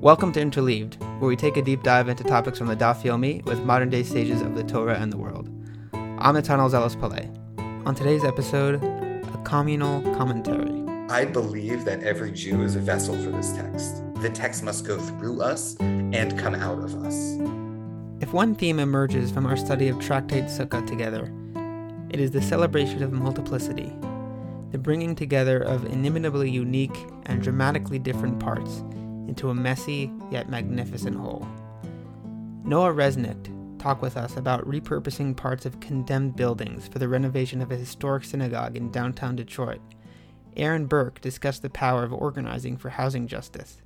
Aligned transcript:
Welcome 0.00 0.30
to 0.34 0.40
Interleaved, 0.40 1.02
where 1.18 1.28
we 1.28 1.34
take 1.34 1.56
a 1.56 1.62
deep 1.62 1.82
dive 1.82 2.08
into 2.08 2.22
topics 2.22 2.56
from 2.56 2.68
the 2.68 2.76
Daf 2.76 3.02
Yomi 3.02 3.44
with 3.44 3.58
modern 3.64 3.90
day 3.90 4.04
sages 4.04 4.40
of 4.40 4.54
the 4.54 4.62
Torah 4.62 4.94
and 4.94 5.12
the 5.12 5.16
world. 5.16 5.48
I'm 5.92 6.36
Natanel 6.36 6.70
Zelos 6.70 6.94
Paley. 7.00 7.28
On 7.84 7.96
today's 7.96 8.22
episode, 8.22 8.76
a 8.76 9.42
communal 9.44 10.00
commentary. 10.14 10.84
I 11.10 11.24
believe 11.24 11.84
that 11.84 12.04
every 12.04 12.30
Jew 12.30 12.62
is 12.62 12.76
a 12.76 12.78
vessel 12.78 13.16
for 13.16 13.30
this 13.30 13.52
text. 13.54 14.04
The 14.22 14.30
text 14.30 14.62
must 14.62 14.86
go 14.86 14.98
through 14.98 15.42
us 15.42 15.74
and 15.80 16.38
come 16.38 16.54
out 16.54 16.78
of 16.78 16.94
us. 17.04 17.36
If 18.20 18.32
one 18.32 18.54
theme 18.54 18.78
emerges 18.78 19.32
from 19.32 19.46
our 19.46 19.56
study 19.56 19.88
of 19.88 19.98
Tractate 19.98 20.44
Sukkah 20.44 20.86
together, 20.86 21.32
it 22.10 22.20
is 22.20 22.30
the 22.30 22.40
celebration 22.40 23.02
of 23.02 23.10
multiplicity, 23.10 23.92
the 24.70 24.78
bringing 24.78 25.16
together 25.16 25.58
of 25.58 25.86
inimitably 25.86 26.48
unique 26.48 27.04
and 27.26 27.42
dramatically 27.42 27.98
different 27.98 28.38
parts 28.38 28.84
into 29.28 29.50
a 29.50 29.54
messy 29.54 30.10
yet 30.30 30.48
magnificent 30.48 31.16
whole. 31.16 31.46
Noah 32.64 32.92
Resnick 32.92 33.54
talked 33.78 34.02
with 34.02 34.16
us 34.16 34.36
about 34.36 34.68
repurposing 34.68 35.36
parts 35.36 35.64
of 35.64 35.80
condemned 35.80 36.34
buildings 36.34 36.88
for 36.88 36.98
the 36.98 37.08
renovation 37.08 37.62
of 37.62 37.70
a 37.70 37.76
historic 37.76 38.24
synagogue 38.24 38.76
in 38.76 38.90
downtown 38.90 39.36
Detroit. 39.36 39.80
Aaron 40.56 40.86
Burke 40.86 41.20
discussed 41.20 41.62
the 41.62 41.70
power 41.70 42.02
of 42.02 42.12
organizing 42.12 42.76
for 42.76 42.90
housing 42.90 43.28
justice. 43.28 43.80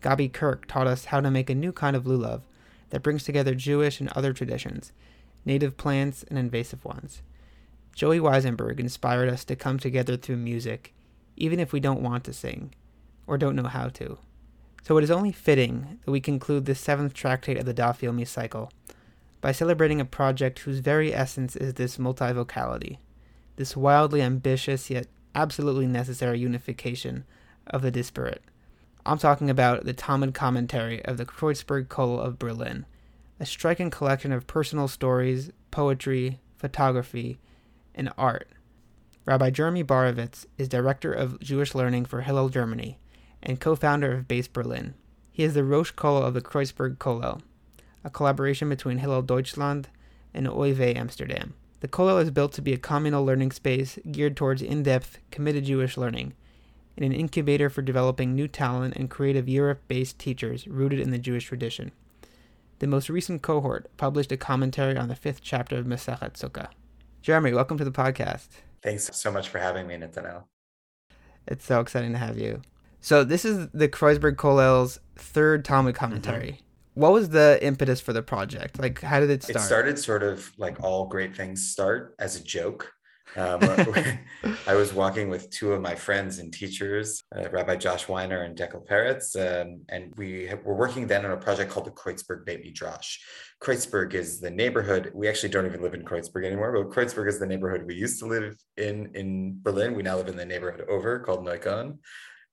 Gabi 0.00 0.32
Kirk 0.32 0.66
taught 0.66 0.86
us 0.86 1.06
how 1.06 1.20
to 1.20 1.30
make 1.30 1.50
a 1.50 1.54
new 1.54 1.72
kind 1.72 1.96
of 1.96 2.04
lulav 2.04 2.42
that 2.90 3.02
brings 3.02 3.24
together 3.24 3.54
Jewish 3.54 3.98
and 3.98 4.08
other 4.10 4.32
traditions, 4.32 4.92
native 5.44 5.76
plants 5.76 6.24
and 6.28 6.38
invasive 6.38 6.84
ones. 6.84 7.22
Joey 7.94 8.20
Weisenberg 8.20 8.78
inspired 8.78 9.28
us 9.28 9.44
to 9.46 9.56
come 9.56 9.78
together 9.78 10.16
through 10.16 10.36
music, 10.36 10.94
even 11.36 11.58
if 11.58 11.72
we 11.72 11.80
don't 11.80 12.02
want 12.02 12.24
to 12.24 12.32
sing 12.32 12.74
or 13.26 13.36
don't 13.36 13.56
know 13.56 13.64
how 13.64 13.88
to. 13.88 14.18
So 14.86 14.96
it 14.98 15.02
is 15.02 15.10
only 15.10 15.32
fitting 15.32 15.98
that 16.04 16.12
we 16.12 16.20
conclude 16.20 16.64
this 16.64 16.78
seventh 16.78 17.12
tractate 17.12 17.58
of 17.58 17.66
the 17.66 17.74
Daf 17.74 18.02
Yomi 18.02 18.24
cycle 18.24 18.70
by 19.40 19.50
celebrating 19.50 20.00
a 20.00 20.04
project 20.04 20.60
whose 20.60 20.78
very 20.78 21.12
essence 21.12 21.56
is 21.56 21.74
this 21.74 21.96
multivocality, 21.96 22.98
this 23.56 23.76
wildly 23.76 24.22
ambitious 24.22 24.88
yet 24.88 25.08
absolutely 25.34 25.88
necessary 25.88 26.38
unification 26.38 27.24
of 27.66 27.82
the 27.82 27.90
disparate. 27.90 28.44
I'm 29.04 29.18
talking 29.18 29.50
about 29.50 29.86
the 29.86 29.92
Talmud 29.92 30.34
commentary 30.34 31.04
of 31.04 31.16
the 31.16 31.26
Kreuzberg 31.26 31.88
Kollel 31.88 32.24
of 32.24 32.38
Berlin, 32.38 32.86
a 33.40 33.44
striking 33.44 33.90
collection 33.90 34.30
of 34.30 34.46
personal 34.46 34.86
stories, 34.86 35.50
poetry, 35.72 36.38
photography, 36.58 37.40
and 37.92 38.12
art. 38.16 38.48
Rabbi 39.24 39.50
Jeremy 39.50 39.82
Borovitz 39.82 40.46
is 40.58 40.68
director 40.68 41.12
of 41.12 41.40
Jewish 41.40 41.74
learning 41.74 42.04
for 42.04 42.20
Hillel 42.20 42.50
Germany 42.50 43.00
and 43.46 43.60
co 43.60 43.76
founder 43.76 44.12
of 44.12 44.28
Base 44.28 44.48
Berlin. 44.48 44.94
He 45.30 45.44
is 45.44 45.54
the 45.54 45.64
Rosh 45.64 45.92
Kollel 45.92 46.24
of 46.24 46.34
the 46.34 46.42
Kreuzberg 46.42 46.96
Kollel, 46.98 47.40
a 48.04 48.10
collaboration 48.10 48.68
between 48.68 48.98
Hillel 48.98 49.22
Deutschland 49.22 49.88
and 50.34 50.46
OIV 50.46 50.96
Amsterdam. 50.96 51.54
The 51.80 51.88
Kollel 51.88 52.20
is 52.20 52.30
built 52.30 52.52
to 52.54 52.62
be 52.62 52.72
a 52.72 52.78
communal 52.78 53.24
learning 53.24 53.52
space 53.52 53.98
geared 54.10 54.36
towards 54.36 54.62
in 54.62 54.82
depth, 54.82 55.18
committed 55.30 55.64
Jewish 55.64 55.96
learning, 55.96 56.34
and 56.96 57.04
an 57.04 57.12
incubator 57.12 57.70
for 57.70 57.82
developing 57.82 58.34
new 58.34 58.48
talent 58.48 58.96
and 58.96 59.08
creative 59.08 59.48
Europe 59.48 59.82
based 59.86 60.18
teachers 60.18 60.66
rooted 60.66 60.98
in 60.98 61.12
the 61.12 61.18
Jewish 61.18 61.44
tradition. 61.44 61.92
The 62.80 62.88
most 62.88 63.08
recent 63.08 63.42
cohort 63.42 63.88
published 63.96 64.32
a 64.32 64.36
commentary 64.36 64.96
on 64.96 65.08
the 65.08 65.14
fifth 65.14 65.40
chapter 65.40 65.76
of 65.78 65.86
Masechet 65.86 66.32
Sukkah. 66.32 66.68
Jeremy, 67.22 67.52
welcome 67.52 67.78
to 67.78 67.84
the 67.84 67.92
podcast. 67.92 68.48
Thanks 68.82 69.08
so 69.16 69.30
much 69.30 69.48
for 69.48 69.58
having 69.58 69.86
me, 69.86 69.94
Natanel. 69.94 70.44
It's 71.46 71.64
so 71.64 71.80
exciting 71.80 72.12
to 72.12 72.18
have 72.18 72.38
you. 72.38 72.62
So 73.06 73.22
this 73.22 73.44
is 73.44 73.68
the 73.68 73.88
Kreuzberg 73.88 74.36
Kollel's 74.36 74.98
third 75.14 75.64
Talmud 75.64 75.94
commentary. 75.94 76.48
Mm-hmm. 76.54 77.00
What 77.00 77.12
was 77.12 77.28
the 77.28 77.56
impetus 77.62 78.00
for 78.00 78.12
the 78.12 78.20
project? 78.20 78.80
Like, 78.80 79.00
how 79.00 79.20
did 79.20 79.30
it 79.30 79.44
start? 79.44 79.56
It 79.58 79.60
started 79.60 79.98
sort 80.00 80.24
of 80.24 80.50
like 80.58 80.82
all 80.82 81.06
great 81.06 81.36
things 81.36 81.68
start 81.68 82.16
as 82.18 82.34
a 82.34 82.42
joke. 82.42 82.92
Um, 83.36 83.60
I 84.66 84.74
was 84.74 84.92
walking 84.92 85.28
with 85.28 85.50
two 85.50 85.72
of 85.72 85.80
my 85.80 85.94
friends 85.94 86.40
and 86.40 86.52
teachers, 86.52 87.22
uh, 87.32 87.48
Rabbi 87.48 87.76
Josh 87.76 88.08
Weiner 88.08 88.42
and 88.42 88.58
Dekel 88.58 88.84
Peretz, 88.84 89.36
um, 89.36 89.82
and 89.88 90.12
we 90.16 90.46
have, 90.46 90.64
were 90.64 90.74
working 90.74 91.06
then 91.06 91.24
on 91.24 91.30
a 91.30 91.36
project 91.36 91.70
called 91.70 91.86
the 91.86 91.92
Kreuzberg 91.92 92.44
Beit 92.44 92.64
Midrash. 92.64 93.18
Kreuzberg 93.62 94.14
is 94.14 94.40
the 94.40 94.50
neighborhood. 94.50 95.12
We 95.14 95.28
actually 95.28 95.50
don't 95.50 95.66
even 95.66 95.80
live 95.80 95.94
in 95.94 96.04
Kreuzberg 96.04 96.44
anymore, 96.44 96.72
but 96.72 96.90
Kreuzberg 96.90 97.28
is 97.28 97.38
the 97.38 97.46
neighborhood 97.46 97.86
we 97.86 97.94
used 97.94 98.18
to 98.18 98.26
live 98.26 98.56
in 98.76 99.12
in 99.14 99.60
Berlin. 99.62 99.94
We 99.94 100.02
now 100.02 100.16
live 100.16 100.26
in 100.26 100.36
the 100.36 100.44
neighborhood 100.44 100.84
over 100.88 101.20
called 101.20 101.46
Neukölln 101.46 101.98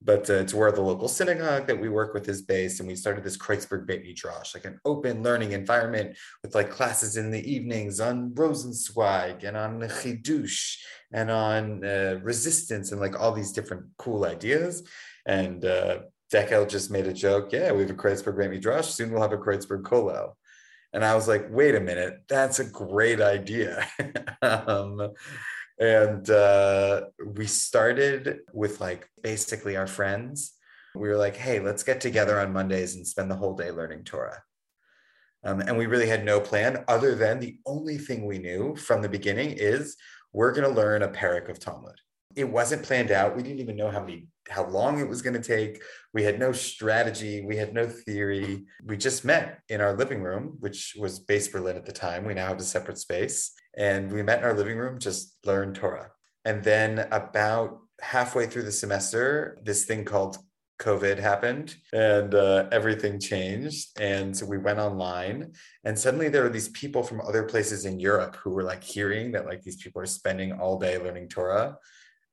but 0.05 0.29
uh, 0.29 0.33
it's 0.33 0.53
where 0.53 0.71
the 0.71 0.81
local 0.81 1.07
synagogue 1.07 1.67
that 1.67 1.79
we 1.79 1.89
work 1.89 2.13
with 2.13 2.27
is 2.27 2.41
based. 2.41 2.79
And 2.79 2.87
we 2.87 2.95
started 2.95 3.23
this 3.23 3.37
Kreuzberg 3.37 3.85
Beit 3.85 4.03
Midrash, 4.03 4.53
like 4.53 4.65
an 4.65 4.79
open 4.85 5.23
learning 5.23 5.53
environment 5.53 6.17
with 6.41 6.55
like 6.55 6.69
classes 6.69 7.17
in 7.17 7.31
the 7.31 7.51
evenings 7.51 7.99
on 7.99 8.31
Rosenzweig 8.31 9.43
and 9.43 9.55
on 9.55 9.79
Chidush 9.81 10.77
and 11.11 11.31
on 11.31 11.85
uh, 11.85 12.19
resistance 12.21 12.91
and 12.91 12.99
like 12.99 13.19
all 13.19 13.31
these 13.31 13.51
different 13.51 13.85
cool 13.97 14.25
ideas. 14.25 14.83
And 15.25 15.63
uh, 15.63 15.99
Dekel 16.31 16.67
just 16.67 16.91
made 16.91 17.07
a 17.07 17.13
joke. 17.13 17.51
Yeah, 17.51 17.71
we 17.71 17.81
have 17.81 17.91
a 17.91 17.95
Kreuzberg 17.95 18.37
Beit 18.37 18.49
Midrash. 18.49 18.87
Soon 18.87 19.11
we'll 19.11 19.21
have 19.21 19.33
a 19.33 19.37
Kreuzberg 19.37 19.83
Kollel. 19.83 20.33
And 20.91 21.03
I 21.03 21.15
was 21.15 21.27
like, 21.27 21.47
wait 21.49 21.73
a 21.73 21.79
minute, 21.79 22.23
that's 22.27 22.59
a 22.59 22.65
great 22.65 23.19
idea. 23.19 23.87
um, 24.43 25.13
and 25.83 26.29
uh, 26.29 27.01
we 27.25 27.45
started 27.45 28.39
with 28.53 28.79
like 28.79 29.09
basically 29.21 29.75
our 29.75 29.85
friends. 29.85 30.53
We 30.95 31.09
were 31.09 31.17
like, 31.17 31.35
hey, 31.35 31.59
let's 31.59 31.83
get 31.83 31.99
together 31.99 32.39
on 32.39 32.53
Mondays 32.53 32.95
and 32.95 33.05
spend 33.05 33.29
the 33.29 33.35
whole 33.35 33.53
day 33.53 33.69
learning 33.69 34.05
Torah. 34.05 34.44
Um, 35.44 35.59
and 35.59 35.77
we 35.77 35.88
really 35.88 36.07
had 36.07 36.23
no 36.23 36.39
plan 36.39 36.85
other 36.88 37.16
than 37.16 37.41
the 37.41 37.57
only 37.66 37.97
thing 37.97 38.25
we 38.25 38.39
knew 38.39 38.77
from 38.77 39.01
the 39.01 39.09
beginning 39.09 39.57
is 39.57 39.97
we're 40.31 40.53
going 40.53 40.69
to 40.69 40.73
learn 40.73 41.01
a 41.01 41.09
parak 41.09 41.49
of 41.49 41.59
Talmud. 41.59 42.00
It 42.35 42.45
wasn't 42.45 42.83
planned 42.83 43.11
out. 43.11 43.35
We 43.35 43.44
didn't 43.44 43.59
even 43.59 43.75
know 43.75 43.89
how 43.89 44.01
many 44.01 44.27
how 44.49 44.67
long 44.67 44.99
it 44.99 45.07
was 45.07 45.21
going 45.21 45.39
to 45.41 45.41
take. 45.41 45.81
We 46.13 46.23
had 46.23 46.39
no 46.39 46.51
strategy. 46.51 47.45
We 47.45 47.55
had 47.55 47.73
no 47.73 47.88
theory. 47.88 48.66
We 48.83 48.97
just 48.97 49.23
met 49.23 49.59
in 49.69 49.81
our 49.81 49.94
living 49.94 50.21
room, 50.21 50.57
which 50.59 50.95
was 50.99 51.19
Base 51.19 51.47
Berlin 51.47 51.77
at 51.77 51.85
the 51.85 51.91
time. 51.91 52.25
We 52.25 52.33
now 52.33 52.47
have 52.47 52.59
a 52.59 52.63
separate 52.63 52.97
space. 52.97 53.53
And 53.77 54.11
we 54.11 54.21
met 54.21 54.39
in 54.39 54.45
our 54.45 54.53
living 54.53 54.77
room, 54.77 54.99
just 54.99 55.38
learned 55.45 55.75
Torah. 55.75 56.11
And 56.45 56.63
then 56.63 57.07
about 57.11 57.79
halfway 58.01 58.45
through 58.47 58.63
the 58.63 58.71
semester, 58.71 59.57
this 59.63 59.85
thing 59.85 60.03
called 60.03 60.38
COVID 60.81 61.17
happened 61.17 61.75
and 61.94 62.35
uh, 62.35 62.67
everything 62.71 63.19
changed. 63.19 64.00
And 64.00 64.35
so 64.35 64.45
we 64.45 64.57
went 64.57 64.79
online, 64.79 65.53
and 65.85 65.97
suddenly 65.97 66.27
there 66.27 66.44
were 66.44 66.50
these 66.50 66.69
people 66.69 67.03
from 67.03 67.21
other 67.21 67.44
places 67.44 67.85
in 67.85 68.00
Europe 68.00 68.35
who 68.35 68.50
were 68.50 68.63
like 68.63 68.83
hearing 68.83 69.31
that 69.31 69.45
like 69.45 69.61
these 69.61 69.81
people 69.81 70.01
are 70.01 70.05
spending 70.07 70.51
all 70.51 70.77
day 70.77 70.97
learning 70.97 71.29
Torah. 71.29 71.77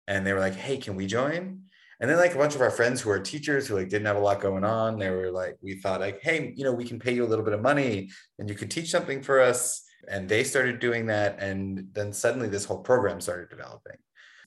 And 0.06 0.26
they 0.26 0.32
were 0.32 0.40
like, 0.40 0.54
hey, 0.54 0.76
can 0.76 0.96
we 0.96 1.06
join? 1.06 1.62
And 2.00 2.08
then 2.08 2.16
like 2.16 2.34
a 2.34 2.38
bunch 2.38 2.54
of 2.54 2.62
our 2.62 2.70
friends 2.70 3.00
who 3.00 3.10
are 3.10 3.20
teachers 3.20 3.66
who 3.66 3.76
like 3.76 3.90
didn't 3.90 4.06
have 4.06 4.16
a 4.16 4.20
lot 4.20 4.40
going 4.40 4.64
on, 4.64 4.98
they 4.98 5.10
were 5.10 5.30
like, 5.30 5.58
we 5.60 5.74
thought 5.74 6.00
like, 6.00 6.20
hey, 6.22 6.54
you 6.56 6.64
know, 6.64 6.72
we 6.72 6.86
can 6.86 6.98
pay 6.98 7.12
you 7.12 7.24
a 7.24 7.28
little 7.28 7.44
bit 7.44 7.52
of 7.54 7.60
money 7.60 8.10
and 8.38 8.48
you 8.48 8.54
could 8.54 8.70
teach 8.70 8.90
something 8.90 9.22
for 9.22 9.38
us. 9.40 9.82
And 10.08 10.26
they 10.26 10.44
started 10.44 10.80
doing 10.80 11.06
that. 11.06 11.40
And 11.42 11.88
then 11.92 12.14
suddenly 12.14 12.48
this 12.48 12.64
whole 12.64 12.78
program 12.78 13.20
started 13.20 13.50
developing. 13.50 13.96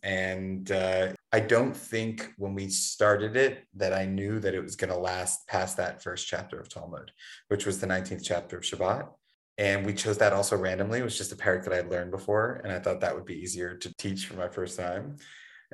And 0.01 0.69
uh, 0.71 1.13
I 1.31 1.39
don't 1.39 1.77
think 1.77 2.33
when 2.37 2.55
we 2.55 2.67
started 2.69 3.37
it 3.37 3.65
that 3.75 3.93
I 3.93 4.05
knew 4.05 4.39
that 4.39 4.55
it 4.55 4.61
was 4.61 4.75
going 4.75 4.91
to 4.91 4.97
last 4.97 5.47
past 5.47 5.77
that 5.77 6.03
first 6.03 6.27
chapter 6.27 6.59
of 6.59 6.69
Talmud, 6.69 7.11
which 7.47 7.65
was 7.65 7.79
the 7.79 7.87
19th 7.87 8.23
chapter 8.23 8.57
of 8.57 8.63
Shabbat. 8.63 9.07
And 9.59 9.85
we 9.85 9.93
chose 9.93 10.17
that 10.17 10.33
also 10.33 10.57
randomly. 10.57 10.99
It 10.99 11.03
was 11.03 11.17
just 11.17 11.31
a 11.31 11.35
parak 11.35 11.63
that 11.63 11.73
I 11.73 11.77
had 11.77 11.91
learned 11.91 12.11
before. 12.11 12.61
And 12.63 12.73
I 12.73 12.79
thought 12.79 12.99
that 13.01 13.15
would 13.15 13.25
be 13.25 13.39
easier 13.39 13.77
to 13.77 13.93
teach 13.95 14.25
for 14.25 14.33
my 14.33 14.49
first 14.49 14.77
time. 14.77 15.17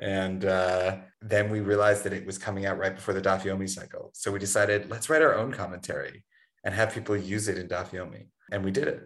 And 0.00 0.46
uh, 0.46 0.96
then 1.20 1.50
we 1.50 1.60
realized 1.60 2.04
that 2.04 2.14
it 2.14 2.26
was 2.26 2.38
coming 2.38 2.66
out 2.66 2.78
right 2.78 2.94
before 2.94 3.14
the 3.14 3.20
Daf 3.20 3.42
Yomi 3.42 3.68
cycle. 3.68 4.10
So 4.14 4.32
we 4.32 4.38
decided, 4.38 4.90
let's 4.90 5.10
write 5.10 5.22
our 5.22 5.34
own 5.34 5.52
commentary 5.52 6.24
and 6.64 6.74
have 6.74 6.94
people 6.94 7.16
use 7.16 7.48
it 7.48 7.58
in 7.58 7.68
Daf 7.68 7.90
Yomi. 7.90 8.28
And 8.50 8.64
we 8.64 8.70
did 8.70 8.88
it. 8.88 9.02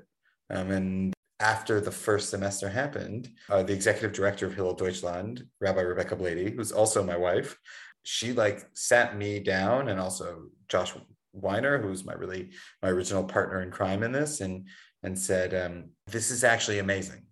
Um, 0.50 0.70
and 0.70 1.14
after 1.40 1.80
the 1.80 1.90
first 1.90 2.30
semester 2.30 2.68
happened, 2.68 3.28
uh, 3.50 3.64
the 3.64 3.72
executive 3.72 4.12
director 4.12 4.46
of 4.46 4.54
Hillel 4.54 4.74
Deutschland, 4.74 5.44
Rabbi 5.60 5.80
Rebecca 5.80 6.14
Blady, 6.14 6.54
who's 6.54 6.70
also 6.70 7.02
my 7.02 7.16
wife, 7.16 7.58
she 8.04 8.32
like 8.32 8.64
sat 8.74 9.16
me 9.16 9.40
down 9.40 9.88
and 9.88 9.98
also 9.98 10.44
Josh 10.68 10.92
Weiner, 11.32 11.78
who's 11.82 12.04
my 12.04 12.12
really 12.12 12.50
my 12.82 12.90
original 12.90 13.24
partner 13.24 13.62
in 13.62 13.70
crime 13.70 14.02
in 14.02 14.12
this, 14.12 14.40
and 14.40 14.68
and 15.02 15.18
said, 15.18 15.54
um, 15.54 15.90
"This 16.06 16.30
is 16.30 16.44
actually 16.44 16.78
amazing. 16.78 17.22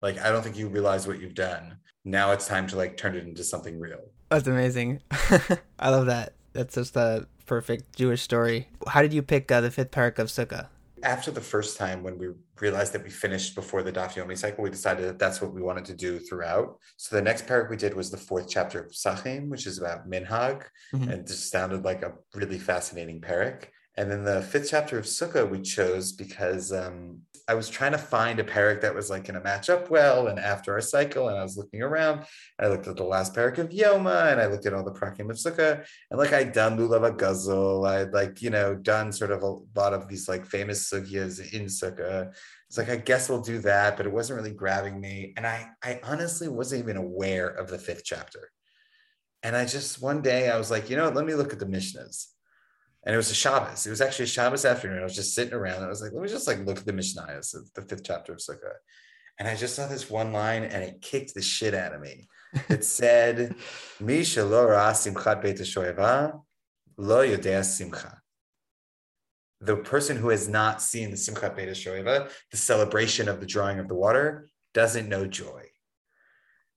Like 0.00 0.18
I 0.18 0.30
don't 0.30 0.42
think 0.42 0.56
you 0.56 0.68
realize 0.68 1.06
what 1.06 1.20
you've 1.20 1.34
done 1.34 1.76
now 2.04 2.32
it's 2.32 2.46
time 2.46 2.66
to 2.68 2.76
like 2.76 2.96
turn 2.96 3.16
it 3.16 3.24
into 3.24 3.44
something 3.44 3.78
real. 3.78 4.00
That's 4.30 4.48
amazing. 4.48 5.00
I 5.78 5.90
love 5.90 6.06
that. 6.06 6.34
That's 6.52 6.74
just 6.74 6.96
a 6.96 7.26
perfect 7.46 7.96
Jewish 7.96 8.22
story. 8.22 8.68
How 8.86 9.02
did 9.02 9.12
you 9.12 9.22
pick 9.22 9.50
uh, 9.50 9.60
the 9.60 9.70
fifth 9.70 9.90
parak 9.90 10.18
of 10.18 10.28
Sukkah? 10.28 10.68
After 11.02 11.30
the 11.32 11.40
first 11.40 11.76
time, 11.76 12.04
when 12.04 12.16
we 12.16 12.28
realized 12.60 12.92
that 12.92 13.02
we 13.02 13.10
finished 13.10 13.56
before 13.56 13.82
the 13.82 13.92
Daf 13.92 14.14
Yomi 14.14 14.38
cycle, 14.38 14.62
we 14.62 14.70
decided 14.70 15.04
that 15.06 15.18
that's 15.18 15.42
what 15.42 15.52
we 15.52 15.60
wanted 15.60 15.84
to 15.86 15.94
do 15.94 16.20
throughout. 16.20 16.78
So 16.96 17.16
the 17.16 17.22
next 17.22 17.46
parak 17.46 17.68
we 17.68 17.76
did 17.76 17.94
was 17.94 18.10
the 18.10 18.16
fourth 18.16 18.48
chapter 18.48 18.78
of 18.80 18.92
Psachim, 18.92 19.48
which 19.48 19.66
is 19.66 19.78
about 19.78 20.08
Minhag, 20.08 20.62
mm-hmm. 20.94 21.02
and 21.02 21.12
it 21.12 21.26
just 21.26 21.50
sounded 21.50 21.84
like 21.84 22.02
a 22.02 22.12
really 22.34 22.58
fascinating 22.58 23.20
parak. 23.20 23.64
And 23.96 24.10
then 24.10 24.24
the 24.24 24.40
fifth 24.40 24.68
chapter 24.70 24.98
of 24.98 25.04
Sukkah 25.04 25.48
we 25.48 25.60
chose 25.60 26.12
because 26.12 26.72
um, 26.72 27.20
I 27.46 27.54
was 27.54 27.68
trying 27.68 27.92
to 27.92 27.98
find 27.98 28.40
a 28.40 28.44
parak 28.44 28.80
that 28.80 28.94
was 28.94 29.10
like 29.10 29.24
going 29.24 29.34
to 29.34 29.44
match 29.44 29.68
up 29.68 29.90
well. 29.90 30.28
And 30.28 30.38
after 30.38 30.72
our 30.72 30.80
cycle, 30.80 31.28
and 31.28 31.36
I 31.36 31.42
was 31.42 31.58
looking 31.58 31.82
around, 31.82 32.24
I 32.58 32.68
looked 32.68 32.86
at 32.86 32.96
the 32.96 33.04
last 33.04 33.34
parak 33.34 33.58
of 33.58 33.68
Yoma, 33.68 34.32
and 34.32 34.40
I 34.40 34.46
looked 34.46 34.64
at 34.64 34.72
all 34.72 34.82
the 34.84 34.92
prakim 34.92 35.28
of 35.28 35.36
Sukkah, 35.36 35.84
and 36.10 36.18
like 36.18 36.32
I'd 36.32 36.52
done 36.52 36.78
Lulav 36.78 37.18
Gazul, 37.18 37.86
I'd 37.86 38.14
like 38.14 38.40
you 38.40 38.48
know 38.48 38.74
done 38.74 39.12
sort 39.12 39.30
of 39.30 39.42
a 39.42 39.56
lot 39.76 39.92
of 39.92 40.08
these 40.08 40.28
like 40.28 40.46
famous 40.46 40.88
sugyas 40.88 41.52
in 41.52 41.66
Sukkah. 41.66 42.32
It's 42.68 42.78
like 42.78 42.88
I 42.88 42.96
guess 42.96 43.28
we'll 43.28 43.42
do 43.42 43.58
that, 43.60 43.98
but 43.98 44.06
it 44.06 44.12
wasn't 44.12 44.38
really 44.38 44.54
grabbing 44.54 44.98
me, 44.98 45.34
and 45.36 45.46
I 45.46 45.68
I 45.82 46.00
honestly 46.02 46.48
wasn't 46.48 46.82
even 46.82 46.96
aware 46.96 47.48
of 47.48 47.68
the 47.68 47.78
fifth 47.78 48.04
chapter. 48.04 48.50
And 49.42 49.56
I 49.56 49.66
just 49.66 50.00
one 50.00 50.22
day 50.22 50.48
I 50.48 50.56
was 50.56 50.70
like, 50.70 50.88
you 50.88 50.96
know, 50.96 51.10
let 51.10 51.26
me 51.26 51.34
look 51.34 51.52
at 51.52 51.58
the 51.58 51.66
Mishnahs 51.66 52.28
and 53.04 53.14
it 53.14 53.16
was 53.16 53.30
a 53.30 53.34
Shabbos. 53.34 53.86
It 53.86 53.90
was 53.90 54.00
actually 54.00 54.24
a 54.24 54.28
Shabbos 54.28 54.64
afternoon. 54.64 55.00
I 55.00 55.04
was 55.04 55.16
just 55.16 55.34
sitting 55.34 55.54
around. 55.54 55.82
I 55.82 55.88
was 55.88 56.00
like, 56.00 56.12
let 56.12 56.22
me 56.22 56.28
just 56.28 56.46
like 56.46 56.64
look 56.64 56.78
at 56.78 56.86
the 56.86 56.92
Mishnayos, 56.92 57.54
the 57.74 57.82
fifth 57.82 58.04
chapter 58.04 58.32
of 58.32 58.38
Sukkah. 58.38 58.74
And 59.38 59.48
I 59.48 59.56
just 59.56 59.74
saw 59.74 59.88
this 59.88 60.08
one 60.08 60.32
line 60.32 60.62
and 60.62 60.84
it 60.84 61.02
kicked 61.02 61.34
the 61.34 61.42
shit 61.42 61.74
out 61.74 61.94
of 61.94 62.00
me. 62.00 62.28
It 62.68 62.84
said, 62.98 63.56
Misha 63.98 64.44
lo 64.44 64.68
simchat 64.68 65.42
beit 65.42 65.58
lo 66.96 67.26
yodea 67.26 67.64
simcha. 67.64 68.18
The 69.60 69.76
person 69.76 70.16
who 70.16 70.28
has 70.28 70.48
not 70.48 70.82
seen 70.82 71.10
the 71.10 71.16
Simchat 71.16 71.54
Beit 71.54 71.68
Shoeva, 71.68 72.28
the 72.50 72.56
celebration 72.56 73.28
of 73.28 73.38
the 73.38 73.46
drawing 73.46 73.78
of 73.78 73.86
the 73.86 73.94
water, 73.94 74.48
doesn't 74.74 75.08
know 75.08 75.24
joy 75.24 75.71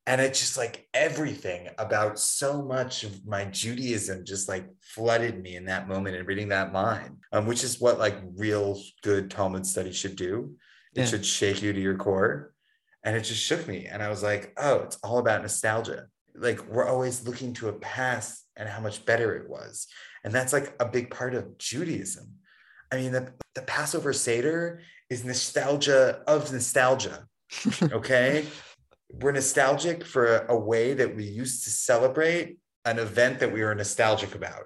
and 0.08 0.22
it's 0.22 0.40
just 0.40 0.58
like 0.58 0.88
everything 0.94 1.70
about 1.80 2.20
so 2.20 2.62
much 2.62 3.04
of 3.04 3.26
my 3.26 3.46
judaism 3.46 4.24
just 4.24 4.48
like 4.48 4.68
flooded 4.82 5.42
me 5.42 5.56
in 5.56 5.66
that 5.66 5.88
moment 5.88 6.16
and 6.16 6.28
reading 6.28 6.50
that 6.50 6.74
line 6.74 7.18
um, 7.36 7.46
which 7.46 7.64
is 7.64 7.82
what 7.82 8.00
like 8.00 8.18
real 8.38 8.82
good 9.04 9.30
talmud 9.30 9.66
study 9.66 9.92
should 9.92 10.16
do. 10.16 10.56
It 10.94 11.02
yeah. 11.02 11.06
should 11.06 11.26
shake 11.26 11.62
you 11.62 11.74
to 11.74 11.82
your 11.82 11.98
core. 11.98 12.54
And 13.04 13.16
it 13.16 13.22
just 13.22 13.42
shook 13.42 13.68
me. 13.68 13.88
And 13.88 14.02
i 14.02 14.10
was 14.10 14.24
like 14.24 14.54
oh 14.58 14.78
it's 14.80 14.98
all 15.04 15.20
about 15.20 15.42
nostalgia. 15.42 16.06
Like 16.34 16.66
we're 16.68 16.88
always 16.88 17.28
looking 17.28 17.54
to 17.56 17.70
a 17.70 17.74
past 17.74 18.46
and 18.56 18.70
how 18.70 18.80
much 18.80 19.06
better 19.06 19.36
it 19.36 19.50
was. 19.50 19.88
And 20.24 20.34
that's 20.34 20.54
like 20.54 20.74
a 20.80 20.86
big 20.86 21.12
part 21.12 21.36
of 21.36 21.58
judaism. 21.58 22.36
I 22.92 22.98
mean 22.98 23.12
the, 23.12 23.34
the 23.54 23.64
passover 23.64 24.14
seder 24.14 24.82
is 25.10 25.26
nostalgia 25.26 26.22
of 26.26 26.52
nostalgia 26.52 27.28
okay 27.92 28.46
we're 29.22 29.32
nostalgic 29.32 30.04
for 30.04 30.38
a, 30.38 30.54
a 30.54 30.58
way 30.58 30.94
that 30.94 31.16
we 31.16 31.24
used 31.24 31.64
to 31.64 31.70
celebrate 31.70 32.58
an 32.86 33.00
event 33.00 33.40
that 33.40 33.52
we 33.52 33.64
were 33.64 33.74
nostalgic 33.76 34.36
about. 34.36 34.66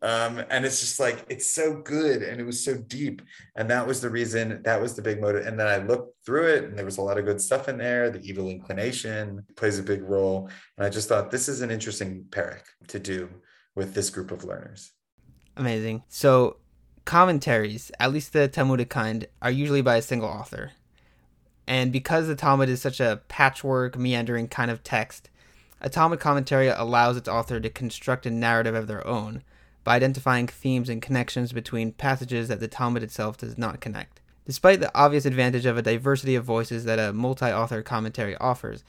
Um, 0.00 0.44
and 0.50 0.64
it's 0.64 0.80
just 0.80 1.00
like 1.00 1.24
it's 1.28 1.50
so 1.50 1.74
good 1.74 2.22
and 2.22 2.40
it 2.40 2.44
was 2.44 2.62
so 2.64 2.76
deep. 2.76 3.20
And 3.56 3.68
that 3.70 3.86
was 3.86 4.00
the 4.00 4.10
reason 4.10 4.62
that 4.62 4.80
was 4.80 4.94
the 4.94 5.02
big 5.02 5.20
motive. 5.20 5.46
And 5.46 5.58
then 5.58 5.66
i 5.66 5.78
looked 5.78 6.24
through 6.24 6.48
it 6.48 6.64
and 6.64 6.78
there 6.78 6.84
was 6.84 6.98
a 6.98 7.02
lot 7.02 7.18
of 7.18 7.24
good 7.24 7.40
stuff 7.40 7.68
in 7.68 7.78
there. 7.78 8.10
The 8.10 8.20
evil 8.20 8.48
inclination 8.48 9.44
plays 9.56 9.78
a 9.78 9.82
big 9.82 10.02
role. 10.02 10.48
And 10.76 10.86
i 10.86 10.88
just 10.88 11.08
thought 11.08 11.30
this 11.30 11.48
is 11.48 11.62
an 11.62 11.70
interesting 11.70 12.26
parak 12.30 12.62
to 12.88 13.00
do 13.00 13.28
with 13.74 13.94
this 13.94 14.10
group 14.10 14.30
of 14.30 14.44
learners. 14.44 14.92
Amazing. 15.56 16.04
So 16.08 16.58
commentaries 17.04 17.90
at 17.98 18.12
least 18.12 18.32
the 18.34 18.46
talmudic 18.46 18.90
kind 18.90 19.26
are 19.40 19.50
usually 19.50 19.80
by 19.80 19.96
a 19.96 20.02
single 20.02 20.28
author 20.28 20.72
and 21.68 21.92
because 21.92 22.26
the 22.26 22.34
Talmud 22.34 22.70
is 22.70 22.80
such 22.80 22.98
a 22.98 23.20
patchwork, 23.28 23.98
meandering 23.98 24.48
kind 24.48 24.70
of 24.70 24.82
text, 24.82 25.28
a 25.82 25.90
Talmud 25.90 26.18
commentary 26.18 26.68
allows 26.68 27.18
its 27.18 27.28
author 27.28 27.60
to 27.60 27.68
construct 27.68 28.24
a 28.24 28.30
narrative 28.30 28.74
of 28.74 28.86
their 28.86 29.06
own 29.06 29.42
by 29.84 29.96
identifying 29.96 30.46
themes 30.46 30.88
and 30.88 31.02
connections 31.02 31.52
between 31.52 31.92
passages 31.92 32.48
that 32.48 32.60
the 32.60 32.68
Talmud 32.68 33.02
itself 33.02 33.36
does 33.36 33.58
not 33.58 33.82
connect. 33.82 34.22
Despite 34.46 34.80
the 34.80 34.90
obvious 34.98 35.26
advantage 35.26 35.66
of 35.66 35.76
a 35.76 35.82
diversity 35.82 36.34
of 36.34 36.44
voices 36.44 36.86
that 36.86 36.98
a 36.98 37.12
multi 37.12 37.52
author 37.52 37.82
commentary 37.82 38.34
offers, 38.38 38.82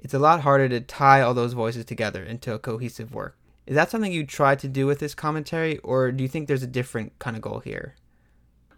it's 0.00 0.12
a 0.12 0.18
lot 0.18 0.40
harder 0.40 0.68
to 0.70 0.80
tie 0.80 1.20
all 1.20 1.34
those 1.34 1.52
voices 1.52 1.84
together 1.84 2.24
into 2.24 2.52
a 2.52 2.58
cohesive 2.58 3.14
work. 3.14 3.36
Is 3.64 3.76
that 3.76 3.92
something 3.92 4.12
you 4.12 4.26
try 4.26 4.56
to 4.56 4.66
do 4.66 4.86
with 4.86 4.98
this 4.98 5.14
commentary, 5.14 5.78
or 5.78 6.10
do 6.10 6.22
you 6.22 6.28
think 6.28 6.48
there's 6.48 6.64
a 6.64 6.66
different 6.66 7.16
kind 7.20 7.36
of 7.36 7.42
goal 7.42 7.60
here? 7.60 7.94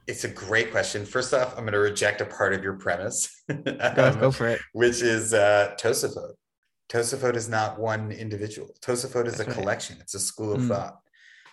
It's 0.06 0.24
a 0.24 0.28
great 0.28 0.70
question. 0.70 1.04
First 1.04 1.34
off, 1.34 1.52
I'm 1.56 1.64
going 1.64 1.72
to 1.72 1.78
reject 1.78 2.20
a 2.20 2.26
part 2.26 2.52
of 2.54 2.62
your 2.62 2.74
premise. 2.74 3.42
go, 3.48 4.14
go, 4.14 4.30
for 4.30 4.48
it. 4.48 4.60
Which 4.72 5.02
is 5.02 5.34
uh, 5.34 5.74
Tosafot. 5.80 6.32
Tosafot 6.88 7.34
is 7.34 7.48
not 7.48 7.78
one 7.78 8.12
individual. 8.12 8.68
Tosafot 8.80 9.26
is 9.26 9.38
That's 9.38 9.48
a 9.48 9.50
right. 9.50 9.58
collection. 9.58 9.96
It's 10.00 10.14
a 10.14 10.20
school 10.20 10.52
of 10.52 10.60
mm. 10.62 10.68
thought. 10.68 10.98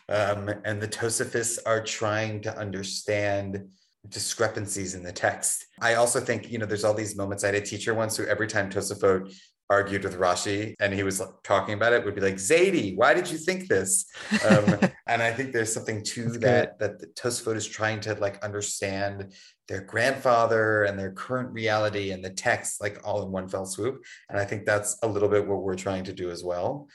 Um, 0.09 0.50
and 0.65 0.81
the 0.81 0.88
Tosafists 0.88 1.57
are 1.65 1.81
trying 1.81 2.41
to 2.41 2.55
understand 2.55 3.67
discrepancies 4.09 4.95
in 4.95 5.03
the 5.03 5.13
text. 5.13 5.65
I 5.81 5.95
also 5.95 6.19
think, 6.19 6.51
you 6.51 6.59
know, 6.59 6.65
there's 6.65 6.83
all 6.83 6.94
these 6.94 7.15
moments. 7.15 7.44
I 7.44 7.47
had 7.47 7.55
a 7.55 7.61
teacher 7.61 7.94
once 7.94 8.17
who 8.17 8.25
every 8.25 8.47
time 8.47 8.69
Tosafot 8.69 9.33
argued 9.69 10.04
with 10.04 10.19
Rashi 10.19 10.75
and 10.80 10.94
he 10.94 11.04
was 11.04 11.21
talking 11.44 11.74
about 11.74 11.94
it 11.94 12.04
would 12.04 12.15
be 12.15 12.21
like, 12.21 12.36
Zaidi, 12.36 12.95
why 12.95 13.13
did 13.13 13.30
you 13.30 13.38
think 13.38 13.68
this? 13.68 14.06
Um, 14.50 14.80
and 15.07 15.21
I 15.21 15.31
think 15.31 15.51
there's 15.51 15.74
something 15.74 16.04
to 16.04 16.24
That's 16.24 16.38
that, 16.39 16.80
good. 16.80 16.89
that 16.89 17.00
the 17.00 17.07
Tosfot 17.07 17.56
is 17.56 17.68
trying 17.68 18.00
to 18.01 18.13
like 18.15 18.44
understand 18.44 19.33
their 19.68 19.81
grandfather 19.81 20.83
and 20.83 21.00
their 21.00 21.12
current 21.12 21.51
reality 21.51 22.12
and 22.12 22.24
the 22.24 22.30
text 22.30 22.81
like 22.81 23.00
all 23.04 23.24
in 23.24 23.31
one 23.31 23.48
fell 23.48 23.65
swoop. 23.65 24.04
And 24.30 24.38
I 24.38 24.45
think 24.45 24.65
that's 24.65 24.98
a 25.04 25.07
little 25.07 25.30
bit 25.30 25.48
what 25.48 25.63
we're 25.63 25.75
trying 25.75 26.04
to 26.06 26.13
do 26.13 26.30
as 26.30 26.44
well. 26.44 26.88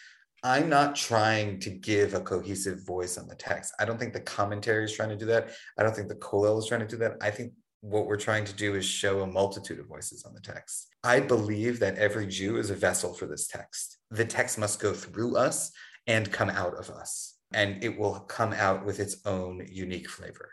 I'm 0.44 0.68
not 0.68 0.94
trying 0.94 1.58
to 1.60 1.70
give 1.70 2.14
a 2.14 2.20
cohesive 2.20 2.86
voice 2.86 3.18
on 3.18 3.26
the 3.26 3.34
text. 3.34 3.74
I 3.80 3.84
don't 3.84 3.98
think 3.98 4.12
the 4.12 4.20
commentary 4.20 4.84
is 4.84 4.92
trying 4.92 5.08
to 5.08 5.16
do 5.16 5.26
that. 5.26 5.50
I 5.76 5.82
don't 5.82 5.96
think 5.96 6.08
the 6.08 6.14
Kollel 6.14 6.58
is 6.58 6.66
trying 6.66 6.80
to 6.80 6.86
do 6.86 6.96
that. 6.98 7.16
I 7.20 7.30
think 7.30 7.52
what 7.80 8.06
we're 8.06 8.16
trying 8.16 8.44
to 8.44 8.52
do 8.52 8.74
is 8.74 8.84
show 8.84 9.20
a 9.20 9.26
multitude 9.26 9.78
of 9.78 9.86
voices 9.86 10.24
on 10.24 10.34
the 10.34 10.40
text. 10.40 10.88
I 11.04 11.20
believe 11.20 11.78
that 11.80 11.96
every 11.96 12.26
Jew 12.26 12.56
is 12.56 12.70
a 12.70 12.74
vessel 12.74 13.14
for 13.14 13.26
this 13.26 13.46
text. 13.46 13.98
The 14.10 14.24
text 14.24 14.58
must 14.58 14.80
go 14.80 14.92
through 14.92 15.36
us 15.36 15.70
and 16.06 16.32
come 16.32 16.50
out 16.50 16.74
of 16.74 16.90
us, 16.90 17.36
and 17.52 17.82
it 17.84 17.98
will 17.98 18.20
come 18.20 18.52
out 18.52 18.84
with 18.84 18.98
its 18.98 19.18
own 19.26 19.66
unique 19.70 20.08
flavor. 20.08 20.50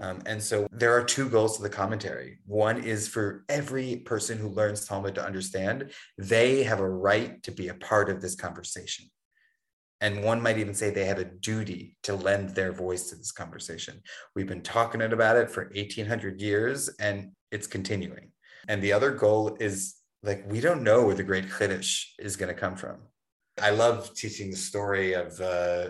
Um, 0.00 0.22
and 0.26 0.42
so 0.42 0.66
there 0.72 0.92
are 0.92 1.04
two 1.04 1.28
goals 1.28 1.56
to 1.56 1.62
the 1.62 1.68
commentary. 1.68 2.38
One 2.46 2.82
is 2.82 3.06
for 3.06 3.44
every 3.48 3.96
person 3.96 4.38
who 4.38 4.48
learns 4.48 4.86
Talmud 4.86 5.14
to 5.14 5.24
understand 5.24 5.92
they 6.18 6.64
have 6.64 6.80
a 6.80 6.88
right 6.88 7.40
to 7.44 7.52
be 7.52 7.68
a 7.68 7.74
part 7.74 8.10
of 8.10 8.20
this 8.20 8.34
conversation. 8.34 9.06
And 10.04 10.22
one 10.22 10.42
might 10.42 10.58
even 10.58 10.74
say 10.74 10.90
they 10.90 11.06
had 11.06 11.18
a 11.18 11.24
duty 11.24 11.96
to 12.02 12.14
lend 12.14 12.50
their 12.50 12.72
voice 12.72 13.08
to 13.08 13.16
this 13.16 13.32
conversation. 13.32 14.02
We've 14.36 14.46
been 14.46 14.60
talking 14.60 15.00
about 15.00 15.38
it 15.38 15.50
for 15.50 15.70
1800 15.74 16.42
years 16.42 16.90
and 17.00 17.30
it's 17.50 17.66
continuing. 17.66 18.30
And 18.68 18.82
the 18.82 18.92
other 18.92 19.12
goal 19.12 19.56
is 19.60 19.94
like, 20.22 20.44
we 20.46 20.60
don't 20.60 20.82
know 20.82 21.06
where 21.06 21.14
the 21.14 21.22
great 21.22 21.48
Chiddush 21.48 22.04
is 22.18 22.36
going 22.36 22.54
to 22.54 22.60
come 22.60 22.76
from. 22.76 22.98
I 23.62 23.70
love 23.70 24.12
teaching 24.12 24.50
the 24.50 24.58
story 24.58 25.14
of, 25.14 25.40
uh, 25.40 25.88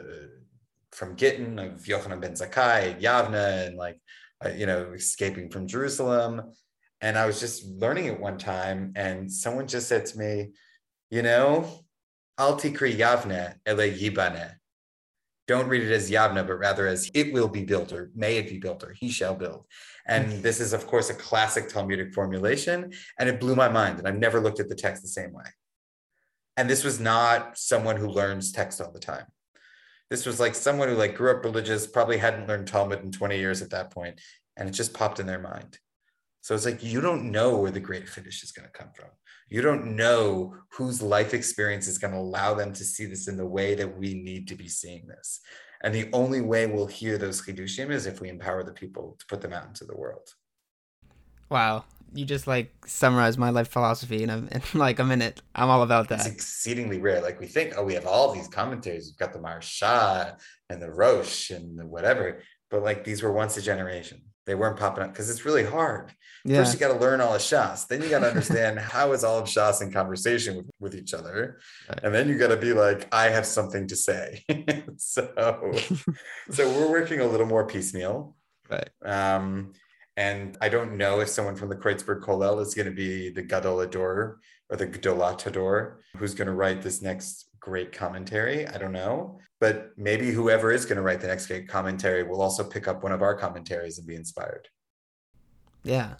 from 0.92 1.16
Gittin, 1.16 1.58
of 1.58 1.82
Yochanan 1.82 2.20
ben 2.20 2.34
Zakkai, 2.34 3.02
Yavna, 3.02 3.66
and 3.66 3.76
like, 3.76 3.98
uh, 4.46 4.50
you 4.50 4.66
know, 4.66 4.92
escaping 4.92 5.50
from 5.50 5.66
Jerusalem. 5.66 6.52
And 7.00 7.18
I 7.18 7.26
was 7.26 7.40
just 7.40 7.64
learning 7.64 8.04
it 8.04 8.20
one 8.20 8.38
time, 8.38 8.92
and 8.94 9.30
someone 9.30 9.66
just 9.66 9.88
said 9.88 10.06
to 10.06 10.18
me, 10.18 10.52
you 11.10 11.22
know, 11.22 11.83
Al 12.38 12.58
tikri 12.58 12.96
Yavne 12.96 13.54
ele 13.64 13.90
yibane. 13.90 14.54
Don't 15.46 15.68
read 15.68 15.82
it 15.82 15.92
as 15.92 16.10
Yavna, 16.10 16.46
but 16.46 16.58
rather 16.58 16.86
as 16.86 17.10
it 17.12 17.32
will 17.32 17.48
be 17.48 17.64
built, 17.64 17.92
or 17.92 18.10
may 18.14 18.38
it 18.38 18.48
be 18.48 18.58
built, 18.58 18.82
or 18.82 18.92
he 18.92 19.10
shall 19.10 19.34
build. 19.34 19.66
And 20.06 20.26
mm-hmm. 20.26 20.42
this 20.42 20.58
is, 20.58 20.72
of 20.72 20.86
course, 20.86 21.10
a 21.10 21.14
classic 21.14 21.68
Talmudic 21.68 22.14
formulation, 22.14 22.92
and 23.18 23.28
it 23.28 23.40
blew 23.40 23.54
my 23.54 23.68
mind. 23.68 23.98
And 23.98 24.08
I've 24.08 24.18
never 24.18 24.40
looked 24.40 24.58
at 24.58 24.70
the 24.70 24.74
text 24.74 25.02
the 25.02 25.08
same 25.08 25.32
way. 25.32 25.44
And 26.56 26.68
this 26.68 26.82
was 26.82 26.98
not 26.98 27.58
someone 27.58 27.96
who 27.96 28.08
learns 28.08 28.52
text 28.52 28.80
all 28.80 28.90
the 28.90 28.98
time. 28.98 29.26
This 30.08 30.24
was 30.24 30.40
like 30.40 30.54
someone 30.54 30.88
who 30.88 30.94
like 30.94 31.16
grew 31.16 31.30
up 31.30 31.44
religious, 31.44 31.86
probably 31.86 32.16
hadn't 32.16 32.48
learned 32.48 32.68
Talmud 32.68 33.02
in 33.02 33.12
20 33.12 33.38
years 33.38 33.60
at 33.60 33.70
that 33.70 33.90
point, 33.90 34.20
and 34.56 34.68
it 34.68 34.72
just 34.72 34.94
popped 34.94 35.20
in 35.20 35.26
their 35.26 35.40
mind. 35.40 35.78
So 36.40 36.54
it's 36.54 36.64
like 36.66 36.82
you 36.82 37.00
don't 37.00 37.30
know 37.30 37.58
where 37.58 37.70
the 37.70 37.80
great 37.80 38.06
chiddush 38.06 38.42
is 38.42 38.52
going 38.52 38.66
to 38.66 38.72
come 38.72 38.90
from 38.94 39.08
you 39.54 39.62
don't 39.62 39.94
know 39.94 40.52
whose 40.70 41.00
life 41.00 41.32
experience 41.32 41.86
is 41.86 41.96
going 41.96 42.12
to 42.12 42.18
allow 42.18 42.54
them 42.54 42.72
to 42.72 42.82
see 42.82 43.06
this 43.06 43.28
in 43.28 43.36
the 43.36 43.46
way 43.46 43.76
that 43.76 43.96
we 43.96 44.12
need 44.12 44.48
to 44.48 44.56
be 44.56 44.66
seeing 44.66 45.06
this. 45.06 45.42
And 45.84 45.94
the 45.94 46.08
only 46.12 46.40
way 46.40 46.66
we'll 46.66 46.88
hear 46.88 47.18
those 47.18 47.40
chidushim 47.40 47.90
is 47.90 48.06
if 48.06 48.20
we 48.20 48.28
empower 48.28 48.64
the 48.64 48.72
people 48.72 49.16
to 49.16 49.26
put 49.26 49.40
them 49.40 49.52
out 49.52 49.68
into 49.68 49.84
the 49.84 49.96
world. 49.96 50.28
Wow. 51.50 51.84
You 52.12 52.24
just 52.24 52.48
like 52.48 52.72
summarize 52.84 53.38
my 53.38 53.50
life 53.50 53.68
philosophy 53.68 54.24
in, 54.24 54.30
a, 54.30 54.38
in 54.38 54.62
like 54.74 54.98
a 54.98 55.04
minute. 55.04 55.40
I'm 55.54 55.70
all 55.70 55.84
about 55.84 56.08
that. 56.08 56.26
It's 56.26 56.34
exceedingly 56.34 56.98
rare. 56.98 57.22
Like 57.22 57.38
we 57.38 57.46
think, 57.46 57.74
oh, 57.76 57.84
we 57.84 57.94
have 57.94 58.06
all 58.06 58.34
these 58.34 58.48
commentaries. 58.48 59.06
We've 59.06 59.18
got 59.18 59.32
the 59.32 59.38
Maharsha 59.38 60.36
and 60.68 60.82
the 60.82 60.90
Rosh 60.90 61.50
and 61.50 61.78
the 61.78 61.86
whatever, 61.86 62.42
but 62.70 62.82
like 62.82 63.04
these 63.04 63.22
were 63.22 63.32
once 63.32 63.56
a 63.56 63.62
generation. 63.62 64.22
They 64.46 64.54
weren't 64.54 64.78
popping 64.78 65.04
up 65.04 65.12
because 65.12 65.30
it's 65.30 65.46
really 65.46 65.64
hard. 65.64 66.12
Yeah. 66.44 66.58
First, 66.58 66.74
you 66.74 66.80
got 66.80 66.92
to 66.92 67.00
learn 67.00 67.22
all 67.22 67.34
of 67.34 67.40
Shas. 67.40 67.88
Then 67.88 68.02
you 68.02 68.10
got 68.10 68.18
to 68.18 68.28
understand 68.28 68.78
how 68.78 69.12
is 69.12 69.24
all 69.24 69.38
of 69.38 69.46
Shas 69.46 69.80
in 69.80 69.90
conversation 69.90 70.56
with, 70.56 70.66
with 70.78 70.94
each 70.94 71.14
other, 71.14 71.60
right. 71.88 72.00
and 72.02 72.14
then 72.14 72.28
you 72.28 72.36
got 72.36 72.48
to 72.48 72.58
be 72.58 72.74
like, 72.74 73.08
I 73.12 73.30
have 73.30 73.46
something 73.46 73.86
to 73.88 73.96
say. 73.96 74.44
so, 74.98 75.72
so 76.50 76.68
we're 76.70 76.90
working 76.90 77.20
a 77.20 77.26
little 77.26 77.46
more 77.46 77.66
piecemeal. 77.66 78.36
Right. 78.70 78.90
Um, 79.04 79.72
and 80.16 80.56
I 80.60 80.68
don't 80.68 80.96
know 80.96 81.20
if 81.20 81.28
someone 81.28 81.56
from 81.56 81.70
the 81.70 81.76
Kreuzberg 81.76 82.20
Kollel 82.20 82.60
is 82.60 82.74
going 82.74 82.86
to 82.86 82.94
be 82.94 83.30
the 83.30 83.42
Gadol 83.42 83.78
Hador 83.78 84.36
or 84.70 84.76
the 84.76 84.86
Gedolat 84.86 85.40
Hador 85.40 85.96
who's 86.16 86.34
going 86.34 86.46
to 86.46 86.54
write 86.54 86.82
this 86.82 87.02
next 87.02 87.48
great 87.58 87.92
commentary. 87.92 88.68
I 88.68 88.78
don't 88.78 88.92
know. 88.92 89.40
But 89.64 89.92
maybe 89.96 90.30
whoever 90.30 90.70
is 90.72 90.84
going 90.84 90.96
to 90.96 91.02
write 91.02 91.22
the 91.22 91.26
next 91.26 91.50
commentary 91.68 92.22
will 92.22 92.42
also 92.42 92.62
pick 92.62 92.86
up 92.86 93.02
one 93.02 93.12
of 93.12 93.22
our 93.22 93.34
commentaries 93.34 93.96
and 93.96 94.06
be 94.06 94.14
inspired. 94.14 94.68
Yeah. 95.84 96.16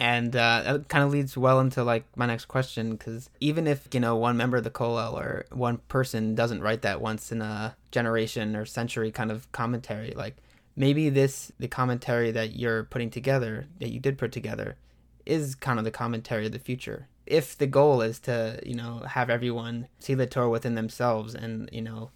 And 0.00 0.34
uh, 0.34 0.62
that 0.64 0.88
kind 0.88 1.04
of 1.04 1.10
leads 1.10 1.36
well 1.36 1.60
into 1.60 1.84
like 1.84 2.06
my 2.16 2.24
next 2.24 2.46
question 2.46 2.92
because 2.92 3.28
even 3.38 3.66
if 3.66 3.86
you 3.92 4.00
know 4.00 4.16
one 4.16 4.38
member 4.38 4.56
of 4.56 4.64
the 4.64 4.70
kollel 4.70 5.12
or 5.12 5.44
one 5.52 5.76
person 5.88 6.34
doesn't 6.34 6.62
write 6.62 6.80
that 6.82 7.02
once 7.02 7.30
in 7.30 7.42
a 7.42 7.76
generation 7.90 8.56
or 8.56 8.64
century 8.64 9.12
kind 9.12 9.30
of 9.30 9.52
commentary, 9.52 10.14
like 10.16 10.38
maybe 10.74 11.10
this 11.10 11.52
the 11.58 11.68
commentary 11.68 12.30
that 12.30 12.56
you're 12.56 12.84
putting 12.84 13.10
together 13.10 13.66
that 13.78 13.90
you 13.90 14.00
did 14.00 14.16
put 14.16 14.32
together 14.32 14.78
is 15.26 15.54
kind 15.54 15.78
of 15.78 15.84
the 15.84 15.90
commentary 15.90 16.46
of 16.46 16.52
the 16.52 16.58
future 16.58 17.08
if 17.26 17.58
the 17.58 17.66
goal 17.66 18.00
is 18.00 18.20
to 18.20 18.58
you 18.64 18.74
know 18.74 19.00
have 19.00 19.28
everyone 19.28 19.88
see 19.98 20.14
the 20.14 20.26
torah 20.26 20.48
within 20.48 20.76
themselves 20.76 21.34
and 21.34 21.68
you 21.72 21.82
know 21.82 22.10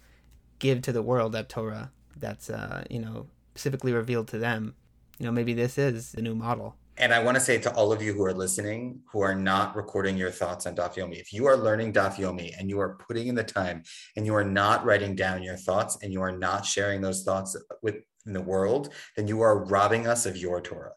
give 0.61 0.81
to 0.81 0.91
the 0.91 1.01
world 1.01 1.33
that 1.33 1.49
torah 1.49 1.91
that's 2.17 2.49
uh 2.49 2.83
you 2.89 2.99
know 2.99 3.27
specifically 3.55 3.93
revealed 3.93 4.27
to 4.27 4.37
them 4.37 4.75
you 5.19 5.25
know 5.25 5.31
maybe 5.31 5.53
this 5.53 5.77
is 5.77 6.13
the 6.13 6.21
new 6.21 6.35
model 6.35 6.75
and 6.97 7.13
I 7.13 7.23
want 7.23 7.35
to 7.35 7.41
say 7.41 7.57
to 7.59 7.73
all 7.73 7.91
of 7.91 8.01
you 8.01 8.13
who 8.13 8.23
are 8.25 8.33
listening, 8.33 8.99
who 9.11 9.21
are 9.21 9.33
not 9.33 9.75
recording 9.75 10.17
your 10.17 10.29
thoughts 10.29 10.67
on 10.67 10.75
Daf 10.75 10.95
Yomi, 10.95 11.19
if 11.19 11.33
you 11.33 11.47
are 11.47 11.57
learning 11.57 11.93
Daf 11.93 12.17
Yomi 12.17 12.53
and 12.59 12.69
you 12.69 12.79
are 12.79 12.95
putting 13.07 13.27
in 13.27 13.33
the 13.33 13.43
time 13.43 13.81
and 14.15 14.25
you 14.25 14.35
are 14.35 14.43
not 14.43 14.85
writing 14.85 15.15
down 15.15 15.41
your 15.41 15.55
thoughts 15.55 15.97
and 16.03 16.13
you 16.13 16.21
are 16.21 16.37
not 16.37 16.63
sharing 16.63 17.01
those 17.01 17.23
thoughts 17.23 17.55
with 17.81 17.95
in 18.25 18.33
the 18.33 18.41
world, 18.41 18.93
then 19.15 19.27
you 19.27 19.41
are 19.41 19.65
robbing 19.65 20.05
us 20.05 20.25
of 20.25 20.37
your 20.37 20.61
Torah. 20.61 20.93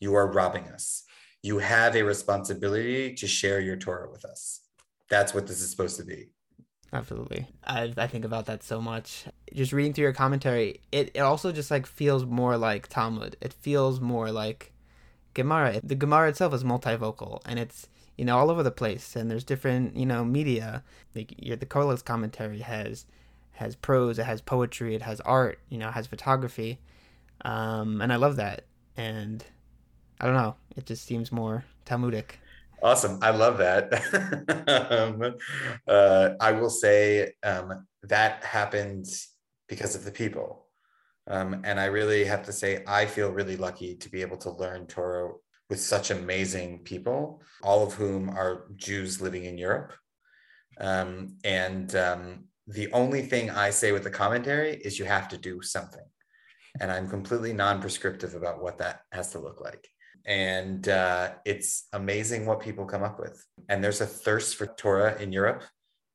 You 0.00 0.14
are 0.14 0.30
robbing 0.30 0.64
us. 0.68 1.02
You 1.42 1.58
have 1.58 1.96
a 1.96 2.02
responsibility 2.02 3.14
to 3.14 3.26
share 3.26 3.60
your 3.60 3.76
Torah 3.76 4.10
with 4.10 4.24
us. 4.24 4.60
That's 5.10 5.34
what 5.34 5.46
this 5.46 5.60
is 5.60 5.70
supposed 5.70 5.96
to 5.96 6.04
be. 6.04 6.28
Absolutely. 6.96 7.46
I, 7.62 7.92
I 7.96 8.06
think 8.06 8.24
about 8.24 8.46
that 8.46 8.62
so 8.62 8.80
much. 8.80 9.24
Just 9.52 9.72
reading 9.72 9.92
through 9.92 10.04
your 10.04 10.12
commentary, 10.14 10.80
it, 10.90 11.10
it 11.14 11.20
also 11.20 11.52
just 11.52 11.70
like 11.70 11.86
feels 11.86 12.24
more 12.24 12.56
like 12.56 12.88
Talmud. 12.88 13.36
It 13.42 13.52
feels 13.52 14.00
more 14.00 14.32
like 14.32 14.72
Gemara. 15.34 15.80
The 15.84 15.94
Gemara 15.94 16.30
itself 16.30 16.54
is 16.54 16.64
multivocal 16.64 17.42
and 17.44 17.58
it's, 17.58 17.88
you 18.16 18.24
know, 18.24 18.38
all 18.38 18.50
over 18.50 18.62
the 18.62 18.70
place 18.70 19.14
and 19.14 19.30
there's 19.30 19.44
different, 19.44 19.94
you 19.94 20.06
know, 20.06 20.24
media. 20.24 20.82
Like 21.14 21.34
your, 21.36 21.56
the 21.56 21.66
Kollel's 21.66 22.02
commentary 22.02 22.60
has 22.60 23.04
has 23.52 23.76
prose, 23.76 24.18
it 24.18 24.24
has 24.24 24.40
poetry, 24.40 24.94
it 24.94 25.02
has 25.02 25.20
art, 25.20 25.58
you 25.68 25.76
know, 25.76 25.88
it 25.88 25.92
has 25.92 26.06
photography. 26.06 26.78
Um, 27.42 28.00
and 28.00 28.10
I 28.10 28.16
love 28.16 28.36
that. 28.36 28.64
And 28.96 29.44
I 30.18 30.24
don't 30.24 30.34
know, 30.34 30.56
it 30.76 30.86
just 30.86 31.04
seems 31.04 31.30
more 31.30 31.66
Talmudic. 31.84 32.40
Awesome. 32.82 33.18
I 33.22 33.30
love 33.30 33.58
that. 33.58 33.92
um, 34.90 35.34
uh, 35.88 36.30
I 36.40 36.52
will 36.52 36.70
say 36.70 37.32
um, 37.42 37.86
that 38.02 38.44
happened 38.44 39.06
because 39.68 39.94
of 39.94 40.04
the 40.04 40.12
people. 40.12 40.66
Um, 41.28 41.62
and 41.64 41.80
I 41.80 41.86
really 41.86 42.24
have 42.24 42.44
to 42.44 42.52
say, 42.52 42.84
I 42.86 43.06
feel 43.06 43.30
really 43.32 43.56
lucky 43.56 43.96
to 43.96 44.08
be 44.08 44.20
able 44.20 44.36
to 44.38 44.50
learn 44.50 44.86
Torah 44.86 45.32
with 45.68 45.80
such 45.80 46.10
amazing 46.10 46.80
people, 46.80 47.42
all 47.62 47.84
of 47.84 47.94
whom 47.94 48.30
are 48.30 48.66
Jews 48.76 49.20
living 49.20 49.44
in 49.44 49.58
Europe. 49.58 49.92
Um, 50.78 51.38
and 51.42 51.94
um, 51.96 52.44
the 52.68 52.92
only 52.92 53.22
thing 53.22 53.50
I 53.50 53.70
say 53.70 53.92
with 53.92 54.04
the 54.04 54.10
commentary 54.10 54.74
is 54.74 54.98
you 54.98 55.04
have 55.06 55.28
to 55.30 55.38
do 55.38 55.62
something. 55.62 56.04
And 56.80 56.92
I'm 56.92 57.08
completely 57.08 57.52
non 57.52 57.80
prescriptive 57.80 58.34
about 58.34 58.62
what 58.62 58.78
that 58.78 59.00
has 59.10 59.32
to 59.32 59.38
look 59.38 59.60
like. 59.60 59.88
And 60.26 60.88
uh, 60.88 61.34
it's 61.44 61.86
amazing 61.92 62.46
what 62.46 62.60
people 62.60 62.84
come 62.84 63.02
up 63.02 63.18
with. 63.18 63.44
And 63.68 63.82
there's 63.82 64.00
a 64.00 64.06
thirst 64.06 64.56
for 64.56 64.66
Torah 64.66 65.16
in 65.20 65.32
Europe. 65.32 65.62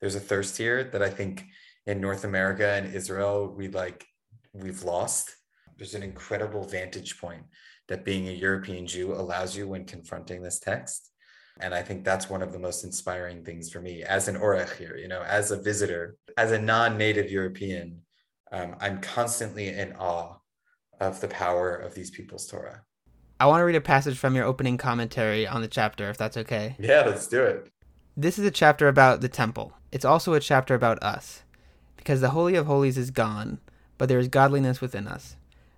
There's 0.01 0.15
a 0.15 0.19
thirst 0.19 0.57
here 0.57 0.83
that 0.83 1.01
I 1.01 1.09
think 1.09 1.45
in 1.85 2.01
North 2.01 2.25
America 2.25 2.67
and 2.67 2.93
Israel, 2.93 3.53
we 3.55 3.69
like, 3.69 4.05
we've 4.53 4.83
lost. 4.83 5.35
There's 5.77 5.95
an 5.95 6.03
incredible 6.03 6.63
vantage 6.63 7.19
point 7.19 7.43
that 7.87 8.05
being 8.05 8.27
a 8.27 8.31
European 8.31 8.85
Jew 8.85 9.13
allows 9.13 9.55
you 9.55 9.67
when 9.67 9.85
confronting 9.85 10.41
this 10.41 10.59
text 10.59 11.11
and 11.59 11.73
I 11.73 11.81
think 11.81 12.03
that's 12.03 12.29
one 12.29 12.41
of 12.41 12.53
the 12.53 12.59
most 12.59 12.83
inspiring 12.83 13.43
things 13.43 13.69
for 13.69 13.81
me 13.81 14.03
as 14.03 14.27
an 14.27 14.35
Oreach 14.35 14.75
here, 14.77 14.95
you 14.95 15.07
know, 15.07 15.21
as 15.21 15.51
a 15.51 15.61
visitor, 15.61 16.15
as 16.37 16.51
a 16.51 16.59
non 16.59 16.97
native 16.97 17.29
European. 17.29 18.01
Um, 18.51 18.75
I'm 18.79 18.99
constantly 18.99 19.69
in 19.69 19.93
awe 19.93 20.35
of 20.99 21.21
the 21.21 21.27
power 21.27 21.75
of 21.75 21.93
these 21.93 22.11
people's 22.11 22.47
Torah. 22.47 22.83
I 23.41 23.47
want 23.47 23.61
to 23.61 23.65
read 23.65 23.75
a 23.75 23.81
passage 23.81 24.19
from 24.19 24.35
your 24.35 24.45
opening 24.45 24.77
commentary 24.77 25.47
on 25.47 25.61
the 25.61 25.67
chapter, 25.67 26.11
if 26.11 26.15
that's 26.15 26.37
okay. 26.37 26.75
Yeah, 26.77 27.01
let's 27.07 27.25
do 27.25 27.41
it. 27.41 27.71
This 28.15 28.37
is 28.37 28.45
a 28.45 28.51
chapter 28.51 28.87
about 28.87 29.21
the 29.21 29.29
temple. 29.29 29.73
It's 29.91 30.05
also 30.05 30.35
a 30.35 30.39
chapter 30.39 30.75
about 30.75 31.01
us, 31.01 31.41
because 31.97 32.21
the 32.21 32.29
Holy 32.29 32.53
of 32.53 32.67
Holies 32.67 32.99
is 32.99 33.09
gone, 33.09 33.59
but 33.97 34.09
there 34.09 34.19
is 34.19 34.27
godliness 34.27 34.79
within 34.79 35.07
us. 35.07 35.37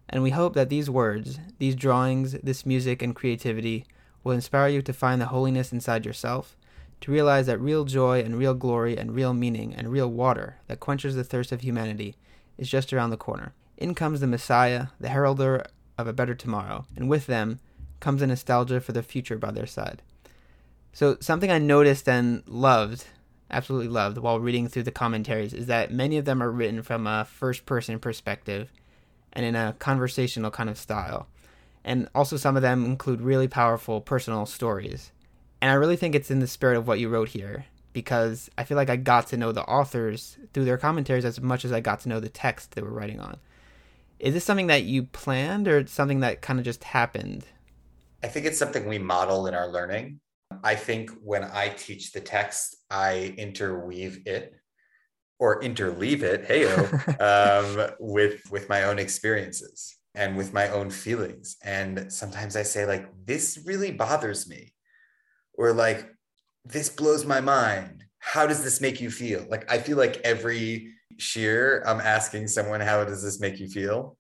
And 0.10 0.22
we 0.22 0.32
hope 0.32 0.56
that 0.56 0.68
these 0.68 0.90
words, 0.90 1.40
these 1.58 1.74
drawings, 1.74 2.34
this 2.44 2.66
music 2.66 3.02
and 3.02 3.16
creativity 3.16 3.86
will 4.26 4.34
inspire 4.34 4.68
you 4.68 4.82
to 4.82 4.92
find 4.92 5.22
the 5.22 5.28
holiness 5.28 5.72
inside 5.72 6.06
yourself, 6.06 6.58
to 7.00 7.14
realize 7.14 7.46
that 7.46 7.62
real 7.62 7.86
joy 7.86 8.20
and 8.20 8.36
real 8.36 8.56
glory 8.56 8.98
and 8.98 9.16
real 9.16 9.34
meaning 9.34 9.74
and 9.74 9.90
real 9.90 10.12
water 10.12 10.58
that 10.68 10.82
quenches 10.82 11.16
the 11.16 11.24
thirst 11.24 11.54
of 11.54 11.62
humanity 11.62 12.18
is 12.58 12.70
just 12.70 12.92
around 12.92 13.12
the 13.12 13.16
corner. 13.16 13.54
In 13.78 13.96
comes 13.96 14.20
the 14.20 14.28
Messiah, 14.28 14.88
the 15.00 15.08
heralder 15.08 15.66
of 15.98 16.08
a 16.08 16.14
better 16.14 16.36
tomorrow, 16.36 16.86
and 16.96 17.10
with 17.10 17.28
them 17.28 17.60
comes 18.00 18.22
a 18.22 18.28
nostalgia 18.28 18.82
for 18.82 18.92
the 18.92 19.04
future 19.04 19.38
by 19.38 19.52
their 19.52 19.68
side. 19.68 20.02
So, 20.92 21.18
something 21.20 21.52
I 21.52 21.58
noticed 21.58 22.08
and 22.08 22.44
loved, 22.48 23.06
absolutely 23.50 23.88
loved, 23.88 24.18
while 24.18 24.40
reading 24.40 24.68
through 24.68 24.84
the 24.84 24.92
commentaries 24.92 25.54
is 25.54 25.66
that 25.68 25.92
many 25.92 26.18
of 26.18 26.26
them 26.26 26.42
are 26.42 26.52
written 26.52 26.84
from 26.84 27.08
a 27.08 27.26
first 27.26 27.66
person 27.66 28.00
perspective 28.00 28.72
and 29.32 29.46
in 29.46 29.56
a 29.56 29.76
conversational 29.80 30.52
kind 30.52 30.70
of 30.70 30.78
style 30.78 31.28
and 31.84 32.08
also 32.16 32.38
some 32.38 32.56
of 32.56 32.62
them 32.62 32.86
include 32.86 33.22
really 33.22 33.48
powerful 33.48 34.02
personal 34.02 34.46
stories. 34.46 35.12
And 35.62 35.72
I 35.72 35.76
really 35.76 35.96
think 35.96 36.16
it's 36.16 36.32
in 36.32 36.40
the 36.40 36.48
spirit 36.48 36.78
of 36.78 36.88
what 36.88 37.00
you 37.00 37.10
wrote 37.10 37.30
here 37.30 37.66
because 37.92 38.50
I 38.58 38.64
feel 38.64 38.78
like 38.78 38.90
I 38.90 38.96
got 38.96 39.28
to 39.28 39.38
know 39.38 39.52
the 39.52 39.64
authors 39.64 40.38
through 40.54 40.66
their 40.66 40.78
commentaries 40.78 41.26
as 41.26 41.40
much 41.40 41.64
as 41.64 41.72
I 41.72 41.80
got 41.80 42.02
to 42.02 42.10
know 42.10 42.20
the 42.20 42.30
text 42.30 42.72
they 42.72 42.82
were 42.82 42.90
writing 42.90 43.20
on. 43.20 43.38
Is 44.20 44.34
this 44.34 44.44
something 44.44 44.68
that 44.68 44.84
you 44.84 45.04
planned 45.04 45.68
or 45.68 45.86
something 45.88 46.22
that 46.22 46.42
kind 46.42 46.60
of 46.60 46.66
just 46.66 46.84
happened? 46.84 47.46
I 48.24 48.28
think 48.28 48.46
it's 48.46 48.58
something 48.58 48.88
we 48.88 49.00
model 49.00 49.48
in 49.48 49.54
our 49.54 49.68
learning. 49.68 50.20
I 50.64 50.76
think 50.76 51.12
when 51.22 51.44
I 51.44 51.70
teach 51.70 52.12
the 52.12 52.22
text, 52.22 52.78
I 52.90 53.34
interweave 53.38 54.22
it 54.26 54.54
or 55.40 55.62
interleave 55.62 56.22
it, 56.22 56.46
hey 56.46 56.66
um, 57.20 57.92
with 58.00 58.42
with 58.52 58.70
my 58.70 58.84
own 58.84 59.00
experiences 59.00 59.98
and 60.16 60.38
with 60.38 60.54
my 60.54 60.70
own 60.70 60.90
feelings. 60.90 61.58
And 61.64 62.12
sometimes 62.12 62.56
I 62.56 62.64
say, 62.64 62.86
like, 62.86 63.08
this 63.26 63.60
really 63.66 63.92
bothers 63.92 64.48
me, 64.48 64.74
or 65.56 65.74
like, 65.74 66.08
this 66.64 66.90
blows 66.90 67.26
my 67.26 67.42
mind. 67.42 68.04
How 68.20 68.48
does 68.48 68.64
this 68.64 68.80
make 68.80 69.02
you 69.02 69.10
feel? 69.10 69.46
Like, 69.50 69.70
I 69.72 69.80
feel 69.80 69.98
like 69.98 70.18
every 70.24 70.93
shiur, 71.18 71.82
I'm 71.86 72.00
asking 72.00 72.48
someone, 72.48 72.82
how 72.82 73.04
does 73.04 73.24
this 73.24 73.40
make 73.40 73.60
you 73.60 73.68
feel? 73.68 74.18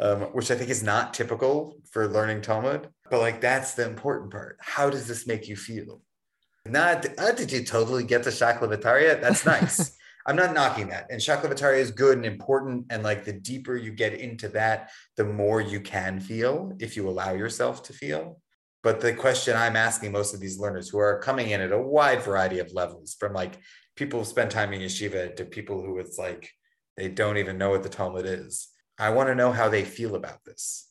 Um, 0.00 0.22
which 0.32 0.50
I 0.50 0.54
think 0.54 0.70
is 0.70 0.82
not 0.82 1.12
typical 1.12 1.76
for 1.90 2.06
learning 2.06 2.42
Talmud, 2.42 2.88
but 3.10 3.20
like, 3.20 3.40
that's 3.40 3.74
the 3.74 3.86
important 3.86 4.30
part. 4.30 4.56
How 4.60 4.90
does 4.90 5.08
this 5.08 5.26
make 5.26 5.48
you 5.48 5.56
feel? 5.56 6.02
Not, 6.64 7.02
did 7.36 7.50
you 7.50 7.64
totally 7.64 8.04
get 8.04 8.22
the 8.22 8.30
Shakla 8.30 8.68
v'Tarya? 8.68 9.20
That's 9.20 9.44
nice. 9.44 9.96
I'm 10.26 10.36
not 10.36 10.52
knocking 10.52 10.88
that. 10.90 11.06
And 11.10 11.20
Shakla 11.20 11.46
v'Tarya 11.46 11.78
is 11.78 11.90
good 11.90 12.16
and 12.16 12.26
important. 12.26 12.86
And 12.90 13.02
like 13.02 13.24
the 13.24 13.32
deeper 13.32 13.76
you 13.76 13.90
get 13.90 14.14
into 14.14 14.48
that, 14.50 14.90
the 15.16 15.24
more 15.24 15.60
you 15.60 15.80
can 15.80 16.20
feel 16.20 16.76
if 16.78 16.96
you 16.96 17.08
allow 17.08 17.32
yourself 17.32 17.82
to 17.84 17.92
feel. 17.92 18.40
But 18.82 19.00
the 19.00 19.12
question 19.12 19.56
I'm 19.56 19.76
asking 19.76 20.12
most 20.12 20.34
of 20.34 20.40
these 20.40 20.58
learners 20.58 20.88
who 20.88 20.98
are 20.98 21.18
coming 21.18 21.50
in 21.50 21.60
at 21.60 21.72
a 21.72 21.80
wide 21.80 22.22
variety 22.22 22.58
of 22.58 22.72
levels, 22.72 23.16
from 23.18 23.32
like 23.32 23.58
people 23.98 24.20
who 24.20 24.24
spend 24.24 24.50
time 24.50 24.72
in 24.72 24.80
yeshiva 24.80 25.34
to 25.34 25.44
people 25.44 25.82
who 25.82 25.98
it's 25.98 26.16
like 26.16 26.50
they 26.96 27.08
don't 27.08 27.36
even 27.36 27.58
know 27.58 27.70
what 27.70 27.82
the 27.82 27.88
Talmud 27.88 28.26
is. 28.26 28.68
I 28.98 29.10
want 29.10 29.28
to 29.28 29.34
know 29.34 29.52
how 29.52 29.68
they 29.68 29.84
feel 29.84 30.14
about 30.14 30.44
this. 30.44 30.88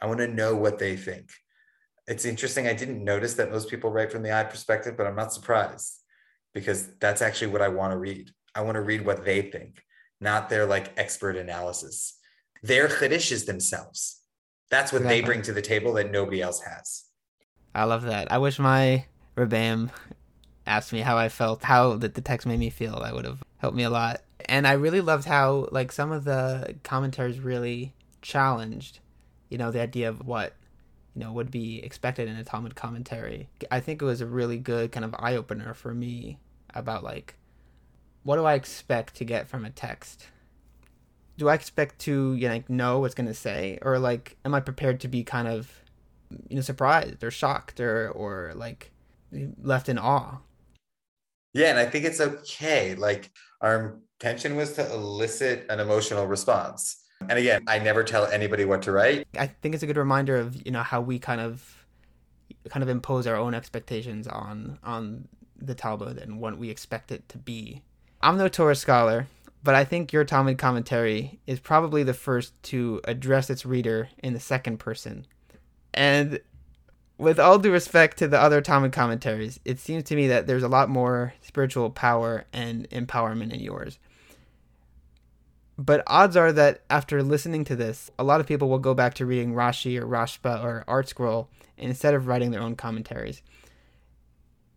I 0.00 0.06
want 0.06 0.18
to 0.20 0.28
know 0.28 0.54
what 0.54 0.78
they 0.78 0.96
think. 0.96 1.30
it's 2.06 2.24
interesting. 2.24 2.66
I 2.66 2.74
didn't 2.74 3.02
notice 3.02 3.34
that 3.34 3.50
most 3.50 3.68
people 3.68 3.90
write 3.90 4.12
from 4.12 4.22
the 4.22 4.36
eye 4.38 4.44
perspective, 4.44 4.96
but 4.96 5.06
I'm 5.06 5.16
not 5.16 5.32
surprised 5.32 6.02
because 6.54 6.88
that's 7.00 7.22
actually 7.22 7.48
what 7.48 7.62
I 7.62 7.68
want 7.68 7.92
to 7.92 7.98
read. 7.98 8.30
I 8.54 8.60
want 8.60 8.76
to 8.76 8.82
read 8.82 9.04
what 9.04 9.24
they 9.24 9.42
think, 9.42 9.82
not 10.20 10.48
their 10.48 10.66
like 10.66 10.92
expert 10.96 11.36
analysis. 11.36 12.18
Their 12.62 12.88
chiddush 12.88 13.46
themselves. 13.46 14.22
That's 14.70 14.92
what 14.92 15.02
they 15.02 15.20
bring 15.20 15.42
to 15.42 15.52
the 15.52 15.62
table 15.62 15.94
that 15.94 16.10
nobody 16.10 16.42
else 16.42 16.60
has. 16.60 17.04
I 17.74 17.84
love 17.84 18.02
that. 18.02 18.30
I 18.32 18.38
wish 18.38 18.58
my 18.58 19.04
Rebbeim 19.36 19.90
asked 20.66 20.92
me 20.92 21.00
how 21.00 21.16
I 21.16 21.28
felt, 21.28 21.62
how 21.62 21.96
the, 21.96 22.08
the 22.08 22.20
text 22.20 22.46
made 22.46 22.58
me 22.58 22.70
feel. 22.70 23.00
That 23.00 23.14
would 23.14 23.24
have 23.24 23.42
helped 23.58 23.76
me 23.76 23.84
a 23.84 23.90
lot. 23.90 24.22
And 24.46 24.66
I 24.66 24.72
really 24.72 25.00
loved 25.00 25.26
how 25.26 25.68
like 25.70 25.92
some 25.92 26.12
of 26.12 26.24
the 26.24 26.76
commentaries 26.82 27.40
really 27.40 27.94
challenged, 28.22 29.00
you 29.48 29.58
know, 29.58 29.70
the 29.70 29.80
idea 29.80 30.08
of 30.08 30.26
what 30.26 30.54
you 31.14 31.20
know 31.20 31.32
would 31.32 31.50
be 31.50 31.82
expected 31.82 32.28
in 32.28 32.36
a 32.36 32.44
Talmud 32.44 32.74
commentary. 32.74 33.48
I 33.70 33.80
think 33.80 34.02
it 34.02 34.04
was 34.04 34.20
a 34.20 34.26
really 34.26 34.58
good 34.58 34.92
kind 34.92 35.04
of 35.04 35.14
eye 35.18 35.36
opener 35.36 35.72
for 35.72 35.94
me 35.94 36.38
about 36.74 37.02
like 37.02 37.36
what 38.22 38.36
do 38.36 38.44
I 38.44 38.54
expect 38.54 39.14
to 39.16 39.24
get 39.24 39.48
from 39.48 39.64
a 39.64 39.70
text? 39.70 40.26
Do 41.38 41.48
I 41.48 41.54
expect 41.54 42.00
to 42.00 42.34
you 42.34 42.48
know, 42.48 42.54
like 42.54 42.68
know 42.68 42.98
what's 42.98 43.14
gonna 43.14 43.34
say, 43.34 43.78
or 43.82 43.98
like 43.98 44.36
am 44.44 44.54
I 44.54 44.60
prepared 44.60 45.00
to 45.00 45.08
be 45.08 45.22
kind 45.24 45.48
of 45.48 45.70
you 46.48 46.56
know 46.56 46.62
surprised 46.62 47.22
or 47.24 47.30
shocked 47.30 47.80
or 47.80 48.10
or 48.10 48.52
like 48.54 48.90
left 49.62 49.88
in 49.88 49.98
awe? 49.98 50.38
Yeah, 51.56 51.70
and 51.70 51.78
I 51.78 51.86
think 51.86 52.04
it's 52.04 52.20
okay. 52.20 52.94
Like 52.94 53.30
our 53.60 53.98
intention 54.20 54.56
was 54.56 54.74
to 54.74 54.92
elicit 54.92 55.66
an 55.70 55.80
emotional 55.80 56.26
response 56.26 57.02
and 57.20 57.38
again, 57.38 57.62
I 57.66 57.78
never 57.78 58.04
tell 58.04 58.26
anybody 58.26 58.64
what 58.64 58.82
to 58.82 58.92
write. 58.92 59.26
I 59.38 59.46
think 59.46 59.74
it's 59.74 59.82
a 59.82 59.86
good 59.86 59.96
reminder 59.96 60.36
of, 60.36 60.64
you 60.64 60.72
know, 60.72 60.82
how 60.82 61.00
we 61.00 61.18
kind 61.18 61.40
of 61.40 61.86
kind 62.68 62.82
of 62.82 62.88
impose 62.88 63.26
our 63.26 63.36
own 63.36 63.54
expectations 63.54 64.26
on 64.26 64.78
on 64.84 65.28
the 65.56 65.74
Talmud 65.74 66.18
and 66.18 66.40
what 66.40 66.58
we 66.58 66.70
expect 66.70 67.10
it 67.10 67.28
to 67.30 67.38
be. 67.38 67.82
I'm 68.20 68.36
no 68.36 68.48
Torah 68.48 68.74
scholar, 68.74 69.26
but 69.62 69.74
I 69.74 69.84
think 69.84 70.12
your 70.12 70.24
Talmud 70.24 70.58
commentary 70.58 71.40
is 71.46 71.58
probably 71.58 72.02
the 72.02 72.14
first 72.14 72.60
to 72.64 73.00
address 73.04 73.48
its 73.50 73.64
reader 73.64 74.10
in 74.18 74.34
the 74.34 74.40
second 74.40 74.78
person. 74.78 75.26
And 75.94 76.40
with 77.18 77.40
all 77.40 77.58
due 77.58 77.72
respect 77.72 78.18
to 78.18 78.28
the 78.28 78.40
other 78.40 78.60
Talmud 78.60 78.92
commentaries, 78.92 79.58
it 79.64 79.78
seems 79.78 80.04
to 80.04 80.16
me 80.16 80.28
that 80.28 80.46
there's 80.46 80.62
a 80.62 80.68
lot 80.68 80.88
more 80.88 81.34
spiritual 81.40 81.90
power 81.90 82.44
and 82.52 82.88
empowerment 82.90 83.52
in 83.52 83.60
yours. 83.60 83.98
But 85.78 86.02
odds 86.06 86.36
are 86.36 86.52
that 86.52 86.82
after 86.88 87.22
listening 87.22 87.64
to 87.64 87.76
this, 87.76 88.10
a 88.18 88.24
lot 88.24 88.40
of 88.40 88.46
people 88.46 88.68
will 88.68 88.78
go 88.78 88.94
back 88.94 89.14
to 89.14 89.26
reading 89.26 89.52
Rashi 89.52 90.00
or 90.00 90.06
Rashba 90.06 90.62
or 90.62 90.84
ArtScroll 90.88 91.48
instead 91.76 92.14
of 92.14 92.26
writing 92.26 92.50
their 92.50 92.62
own 92.62 92.76
commentaries. 92.76 93.42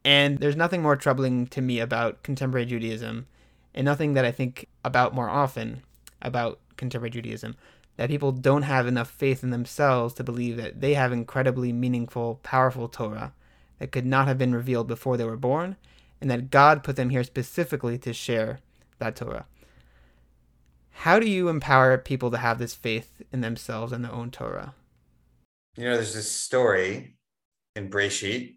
And 0.04 0.40
there's 0.40 0.56
nothing 0.56 0.82
more 0.82 0.96
troubling 0.96 1.48
to 1.48 1.62
me 1.62 1.80
about 1.80 2.24
contemporary 2.24 2.66
Judaism, 2.66 3.28
and 3.74 3.86
nothing 3.86 4.14
that 4.14 4.26
I 4.26 4.32
think 4.32 4.68
about 4.84 5.14
more 5.14 5.30
often 5.30 5.84
about 6.22 6.60
contemporary 6.78 7.12
Judaism, 7.12 7.56
that 8.00 8.10
people 8.10 8.32
don't 8.32 8.62
have 8.62 8.88
enough 8.88 9.12
faith 9.12 9.44
in 9.44 9.50
themselves 9.50 10.14
to 10.14 10.24
believe 10.24 10.56
that 10.56 10.80
they 10.80 10.94
have 10.94 11.12
incredibly 11.12 11.74
meaningful, 11.74 12.40
powerful 12.44 12.88
Torah 12.88 13.34
that 13.78 13.92
could 13.92 14.06
not 14.06 14.26
have 14.26 14.38
been 14.38 14.56
revealed 14.56 14.88
before 14.88 15.18
they 15.18 15.26
were 15.26 15.36
born, 15.36 15.76
and 16.22 16.32
that 16.32 16.50
God 16.50 16.82
put 16.82 16.96
them 16.96 17.10
here 17.10 17.26
specifically 17.26 17.98
to 17.98 18.14
share 18.14 18.62
that 19.00 19.18
Torah. 19.18 19.48
How 20.92 21.20
do 21.20 21.30
you 21.30 21.50
empower 21.50 21.98
people 21.98 22.32
to 22.32 22.38
have 22.38 22.58
this 22.58 22.74
faith 22.74 23.22
in 23.34 23.42
themselves 23.42 23.92
and 23.92 24.06
their 24.06 24.14
own 24.14 24.32
Torah? 24.32 24.76
You 25.76 25.84
know, 25.84 25.96
there's 25.96 26.14
this 26.14 26.32
story 26.32 27.18
in 27.76 27.90
Breshit. 27.90 28.56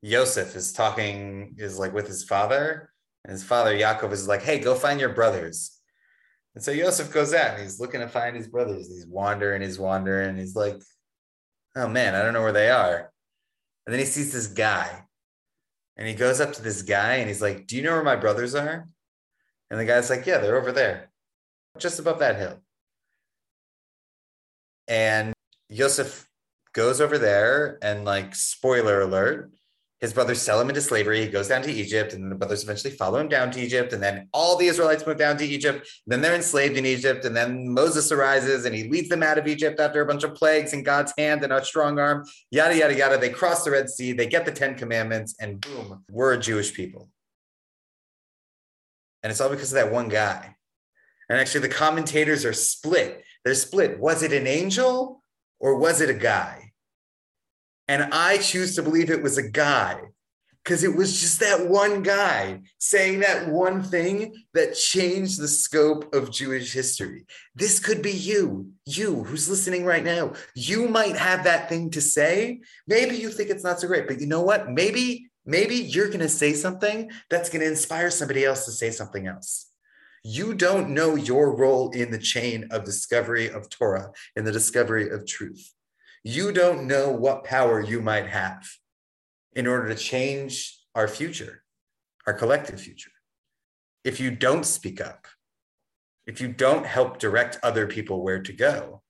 Yosef 0.00 0.56
is 0.56 0.72
talking, 0.72 1.56
is 1.58 1.78
like 1.78 1.92
with 1.92 2.06
his 2.06 2.24
father, 2.24 2.94
and 3.22 3.32
his 3.32 3.44
father 3.44 3.74
Yaakov 3.76 4.12
is 4.12 4.26
like, 4.26 4.40
"Hey, 4.40 4.58
go 4.58 4.74
find 4.74 4.98
your 4.98 5.12
brothers." 5.12 5.77
And 6.58 6.64
so 6.64 6.72
Yosef 6.72 7.12
goes 7.12 7.32
out 7.32 7.54
and 7.54 7.62
he's 7.62 7.78
looking 7.78 8.00
to 8.00 8.08
find 8.08 8.34
his 8.34 8.48
brothers. 8.48 8.88
He's 8.88 9.06
wandering, 9.06 9.62
he's 9.62 9.78
wandering. 9.78 10.36
He's 10.36 10.56
like, 10.56 10.82
"Oh 11.76 11.86
man, 11.86 12.16
I 12.16 12.22
don't 12.24 12.32
know 12.32 12.42
where 12.42 12.50
they 12.50 12.68
are." 12.68 13.12
And 13.86 13.92
then 13.92 14.00
he 14.00 14.04
sees 14.04 14.32
this 14.32 14.48
guy, 14.48 15.04
and 15.96 16.08
he 16.08 16.14
goes 16.14 16.40
up 16.40 16.54
to 16.54 16.62
this 16.62 16.82
guy 16.82 17.18
and 17.18 17.28
he's 17.28 17.40
like, 17.40 17.68
"Do 17.68 17.76
you 17.76 17.82
know 17.82 17.92
where 17.92 18.02
my 18.02 18.16
brothers 18.16 18.56
are?" 18.56 18.84
And 19.70 19.78
the 19.78 19.84
guy's 19.84 20.10
like, 20.10 20.26
"Yeah, 20.26 20.38
they're 20.38 20.58
over 20.58 20.72
there." 20.72 21.12
just 21.78 22.00
above 22.00 22.18
that 22.18 22.34
hill. 22.34 22.60
And 24.88 25.34
Yosef 25.68 26.28
goes 26.72 27.00
over 27.00 27.18
there 27.18 27.78
and 27.82 28.04
like 28.04 28.34
spoiler 28.34 29.02
alert, 29.02 29.52
his 30.00 30.12
brothers 30.12 30.40
sell 30.40 30.60
him 30.60 30.68
into 30.68 30.80
slavery. 30.80 31.22
He 31.22 31.28
goes 31.28 31.48
down 31.48 31.62
to 31.62 31.72
Egypt, 31.72 32.12
and 32.12 32.30
the 32.30 32.36
brothers 32.36 32.62
eventually 32.62 32.92
follow 32.92 33.18
him 33.18 33.28
down 33.28 33.50
to 33.50 33.60
Egypt. 33.60 33.92
And 33.92 34.02
then 34.02 34.28
all 34.32 34.56
the 34.56 34.66
Israelites 34.66 35.04
move 35.04 35.18
down 35.18 35.36
to 35.38 35.44
Egypt. 35.44 35.88
Then 36.06 36.20
they're 36.20 36.36
enslaved 36.36 36.76
in 36.76 36.86
Egypt. 36.86 37.24
And 37.24 37.36
then 37.36 37.68
Moses 37.68 38.12
arises 38.12 38.64
and 38.64 38.74
he 38.74 38.88
leads 38.88 39.08
them 39.08 39.24
out 39.24 39.38
of 39.38 39.48
Egypt 39.48 39.80
after 39.80 40.00
a 40.00 40.06
bunch 40.06 40.22
of 40.22 40.34
plagues 40.34 40.72
and 40.72 40.84
God's 40.84 41.12
hand 41.18 41.42
and 41.42 41.52
a 41.52 41.64
strong 41.64 41.98
arm, 41.98 42.24
yada, 42.50 42.76
yada, 42.76 42.96
yada. 42.96 43.18
They 43.18 43.30
cross 43.30 43.64
the 43.64 43.72
Red 43.72 43.90
Sea, 43.90 44.12
they 44.12 44.26
get 44.26 44.44
the 44.44 44.52
Ten 44.52 44.76
Commandments, 44.76 45.34
and 45.40 45.60
boom, 45.60 46.04
we're 46.10 46.34
a 46.34 46.38
Jewish 46.38 46.72
people. 46.72 47.10
And 49.24 49.32
it's 49.32 49.40
all 49.40 49.50
because 49.50 49.72
of 49.72 49.76
that 49.76 49.92
one 49.92 50.08
guy. 50.08 50.54
And 51.28 51.38
actually, 51.38 51.62
the 51.62 51.74
commentators 51.74 52.44
are 52.44 52.52
split. 52.52 53.24
They're 53.44 53.54
split. 53.54 53.98
Was 53.98 54.22
it 54.22 54.32
an 54.32 54.46
angel 54.46 55.22
or 55.58 55.76
was 55.76 56.00
it 56.00 56.08
a 56.08 56.14
guy? 56.14 56.67
And 57.88 58.12
I 58.12 58.38
choose 58.38 58.76
to 58.76 58.82
believe 58.82 59.10
it 59.10 59.22
was 59.22 59.38
a 59.38 59.48
guy 59.48 60.00
because 60.62 60.84
it 60.84 60.94
was 60.94 61.18
just 61.18 61.40
that 61.40 61.66
one 61.66 62.02
guy 62.02 62.60
saying 62.78 63.20
that 63.20 63.48
one 63.48 63.82
thing 63.82 64.34
that 64.52 64.74
changed 64.74 65.40
the 65.40 65.48
scope 65.48 66.14
of 66.14 66.30
Jewish 66.30 66.74
history. 66.74 67.24
This 67.54 67.80
could 67.80 68.02
be 68.02 68.12
you, 68.12 68.70
you 68.84 69.24
who's 69.24 69.48
listening 69.48 69.86
right 69.86 70.04
now. 70.04 70.34
You 70.54 70.86
might 70.86 71.16
have 71.16 71.44
that 71.44 71.70
thing 71.70 71.88
to 71.92 72.02
say. 72.02 72.60
Maybe 72.86 73.16
you 73.16 73.30
think 73.30 73.48
it's 73.48 73.64
not 73.64 73.80
so 73.80 73.88
great, 73.88 74.06
but 74.06 74.20
you 74.20 74.26
know 74.26 74.42
what? 74.42 74.70
Maybe, 74.70 75.30
maybe 75.46 75.76
you're 75.76 76.08
going 76.08 76.20
to 76.20 76.28
say 76.28 76.52
something 76.52 77.10
that's 77.30 77.48
going 77.48 77.62
to 77.62 77.68
inspire 77.68 78.10
somebody 78.10 78.44
else 78.44 78.66
to 78.66 78.72
say 78.72 78.90
something 78.90 79.26
else 79.26 79.64
you 80.24 80.52
don't 80.52 80.90
know 80.90 81.14
your 81.14 81.56
role 81.56 81.90
in 81.90 82.10
the 82.10 82.18
chain 82.18 82.68
of 82.70 82.84
discovery 82.84 83.48
of 83.48 83.70
Torah, 83.70 84.10
in 84.36 84.44
the 84.44 84.52
discovery 84.52 85.08
of 85.08 85.26
truth. 85.26 85.72
You 86.24 86.52
don't 86.52 86.86
know 86.86 87.10
what 87.10 87.44
power 87.44 87.80
you 87.80 88.00
might 88.00 88.26
have 88.26 88.66
in 89.54 89.66
order 89.66 89.88
to 89.88 89.94
change 89.94 90.78
our 90.94 91.08
future, 91.08 91.62
our 92.26 92.34
collective 92.34 92.80
future. 92.80 93.10
If 94.04 94.20
you 94.20 94.30
don't 94.30 94.64
speak 94.64 95.00
up, 95.00 95.26
if 96.26 96.40
you 96.40 96.48
don't 96.48 96.84
help 96.84 97.18
direct 97.18 97.58
other 97.62 97.86
people 97.86 98.22
where 98.22 98.42
to 98.42 98.52
go, 98.52 99.02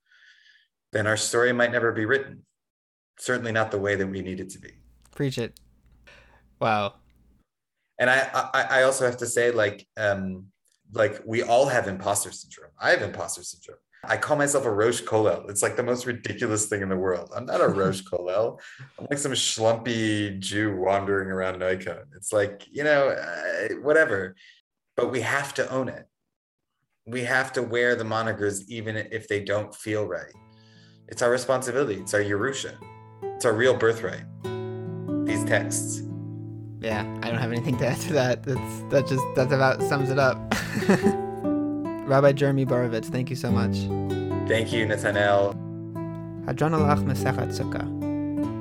then 0.92 1.06
our 1.06 1.16
story 1.16 1.52
might 1.52 1.72
never 1.72 1.92
be 1.92 2.04
written. 2.04 2.44
Certainly 3.18 3.52
not 3.52 3.70
the 3.70 3.78
way 3.78 3.96
that 3.96 4.06
we 4.06 4.22
need 4.22 4.40
it 4.40 4.50
to 4.50 4.60
be. 4.60 4.70
Preach 5.14 5.38
it. 5.38 5.58
Wow. 6.60 6.94
And 7.98 8.08
I, 8.08 8.28
I, 8.32 8.62
I 8.78 8.82
also 8.84 9.04
have 9.04 9.16
to 9.18 9.26
say, 9.26 9.50
like, 9.50 9.86
um, 9.96 10.46
like 10.92 11.20
we 11.26 11.42
all 11.42 11.66
have 11.66 11.88
imposter 11.88 12.30
syndrome. 12.30 12.70
I 12.80 12.90
have 12.90 13.02
imposter 13.02 13.42
syndrome. 13.42 13.78
I 14.04 14.16
call 14.16 14.36
myself 14.36 14.64
a 14.64 14.70
Rosh 14.70 15.02
Kollel. 15.02 15.50
It's 15.50 15.62
like 15.62 15.76
the 15.76 15.82
most 15.82 16.06
ridiculous 16.06 16.66
thing 16.66 16.82
in 16.82 16.88
the 16.88 16.96
world. 16.96 17.30
I'm 17.34 17.46
not 17.46 17.60
a 17.60 17.68
Rosh 17.80 18.02
Kollel. 18.02 18.58
I'm 18.98 19.06
like 19.10 19.18
some 19.18 19.32
schlumpy 19.32 20.38
Jew 20.38 20.76
wandering 20.76 21.28
around 21.28 21.60
Neukölln. 21.60 22.04
It's 22.16 22.32
like, 22.32 22.66
you 22.70 22.84
know, 22.84 23.08
uh, 23.08 23.74
whatever. 23.82 24.36
But 24.96 25.10
we 25.10 25.20
have 25.20 25.54
to 25.54 25.70
own 25.70 25.88
it. 25.88 26.06
We 27.06 27.24
have 27.24 27.52
to 27.54 27.62
wear 27.62 27.94
the 27.96 28.04
monikers 28.04 28.64
even 28.68 28.96
if 28.96 29.28
they 29.28 29.42
don't 29.44 29.74
feel 29.74 30.06
right. 30.06 30.32
It's 31.08 31.22
our 31.22 31.30
responsibility. 31.30 32.00
It's 32.00 32.14
our 32.14 32.20
Yerusha. 32.20 32.76
It's 33.22 33.44
our 33.44 33.52
real 33.52 33.74
birthright. 33.74 34.24
These 35.24 35.44
texts 35.44 36.02
yeah, 36.80 37.02
I 37.22 37.30
don't 37.30 37.38
have 37.38 37.50
anything 37.50 37.76
to 37.78 37.86
add 37.86 38.00
to 38.02 38.12
that. 38.14 38.42
That's 38.44 38.82
that 38.90 39.06
just 39.06 39.24
that 39.34 39.52
about 39.52 39.82
sums 39.82 40.10
it 40.10 40.18
up. 40.18 40.54
Rabbi 42.08 42.32
Jeremy 42.32 42.64
Borovitz, 42.64 43.04
thank 43.04 43.28
you 43.28 43.36
so 43.36 43.50
much. 43.50 43.76
Thank 44.48 44.72
you, 44.72 44.86
Nathaniel. 44.86 45.52
Hadranalach 46.46 47.04
Masechat 47.04 47.52
Sukkah. 47.52 47.86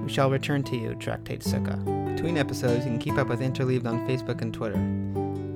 We 0.04 0.12
shall 0.12 0.30
return 0.30 0.64
to 0.64 0.76
you, 0.76 0.96
Tractate 0.96 1.40
Sukkah. 1.40 1.82
Between 2.14 2.38
episodes, 2.38 2.84
you 2.84 2.92
can 2.92 3.00
keep 3.00 3.18
up 3.18 3.30
with 3.30 3.40
Interleaved 3.40 3.88
on 3.88 4.06
Facebook 4.06 4.42
and 4.42 4.54
Twitter. 4.54 4.76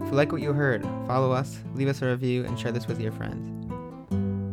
If 0.05 0.09
you 0.09 0.15
like 0.15 0.31
what 0.31 0.41
you 0.41 0.53
heard, 0.53 0.83
follow 1.05 1.33
us, 1.33 1.59
leave 1.75 1.89
us 1.89 2.01
a 2.01 2.05
review, 2.05 2.45
and 2.45 2.57
share 2.57 2.71
this 2.71 2.87
with 2.87 3.01
your 3.01 3.11
friends. 3.11 3.49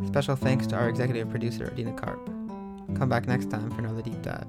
Special 0.09 0.35
thanks 0.35 0.67
to 0.67 0.75
our 0.75 0.89
executive 0.89 1.29
producer, 1.29 1.67
Adina 1.67 1.93
Karp. 1.93 2.19
Come 2.97 3.07
back 3.07 3.25
next 3.25 3.49
time 3.49 3.71
for 3.71 3.79
another 3.79 4.01
deep 4.01 4.21
dive. 4.21 4.47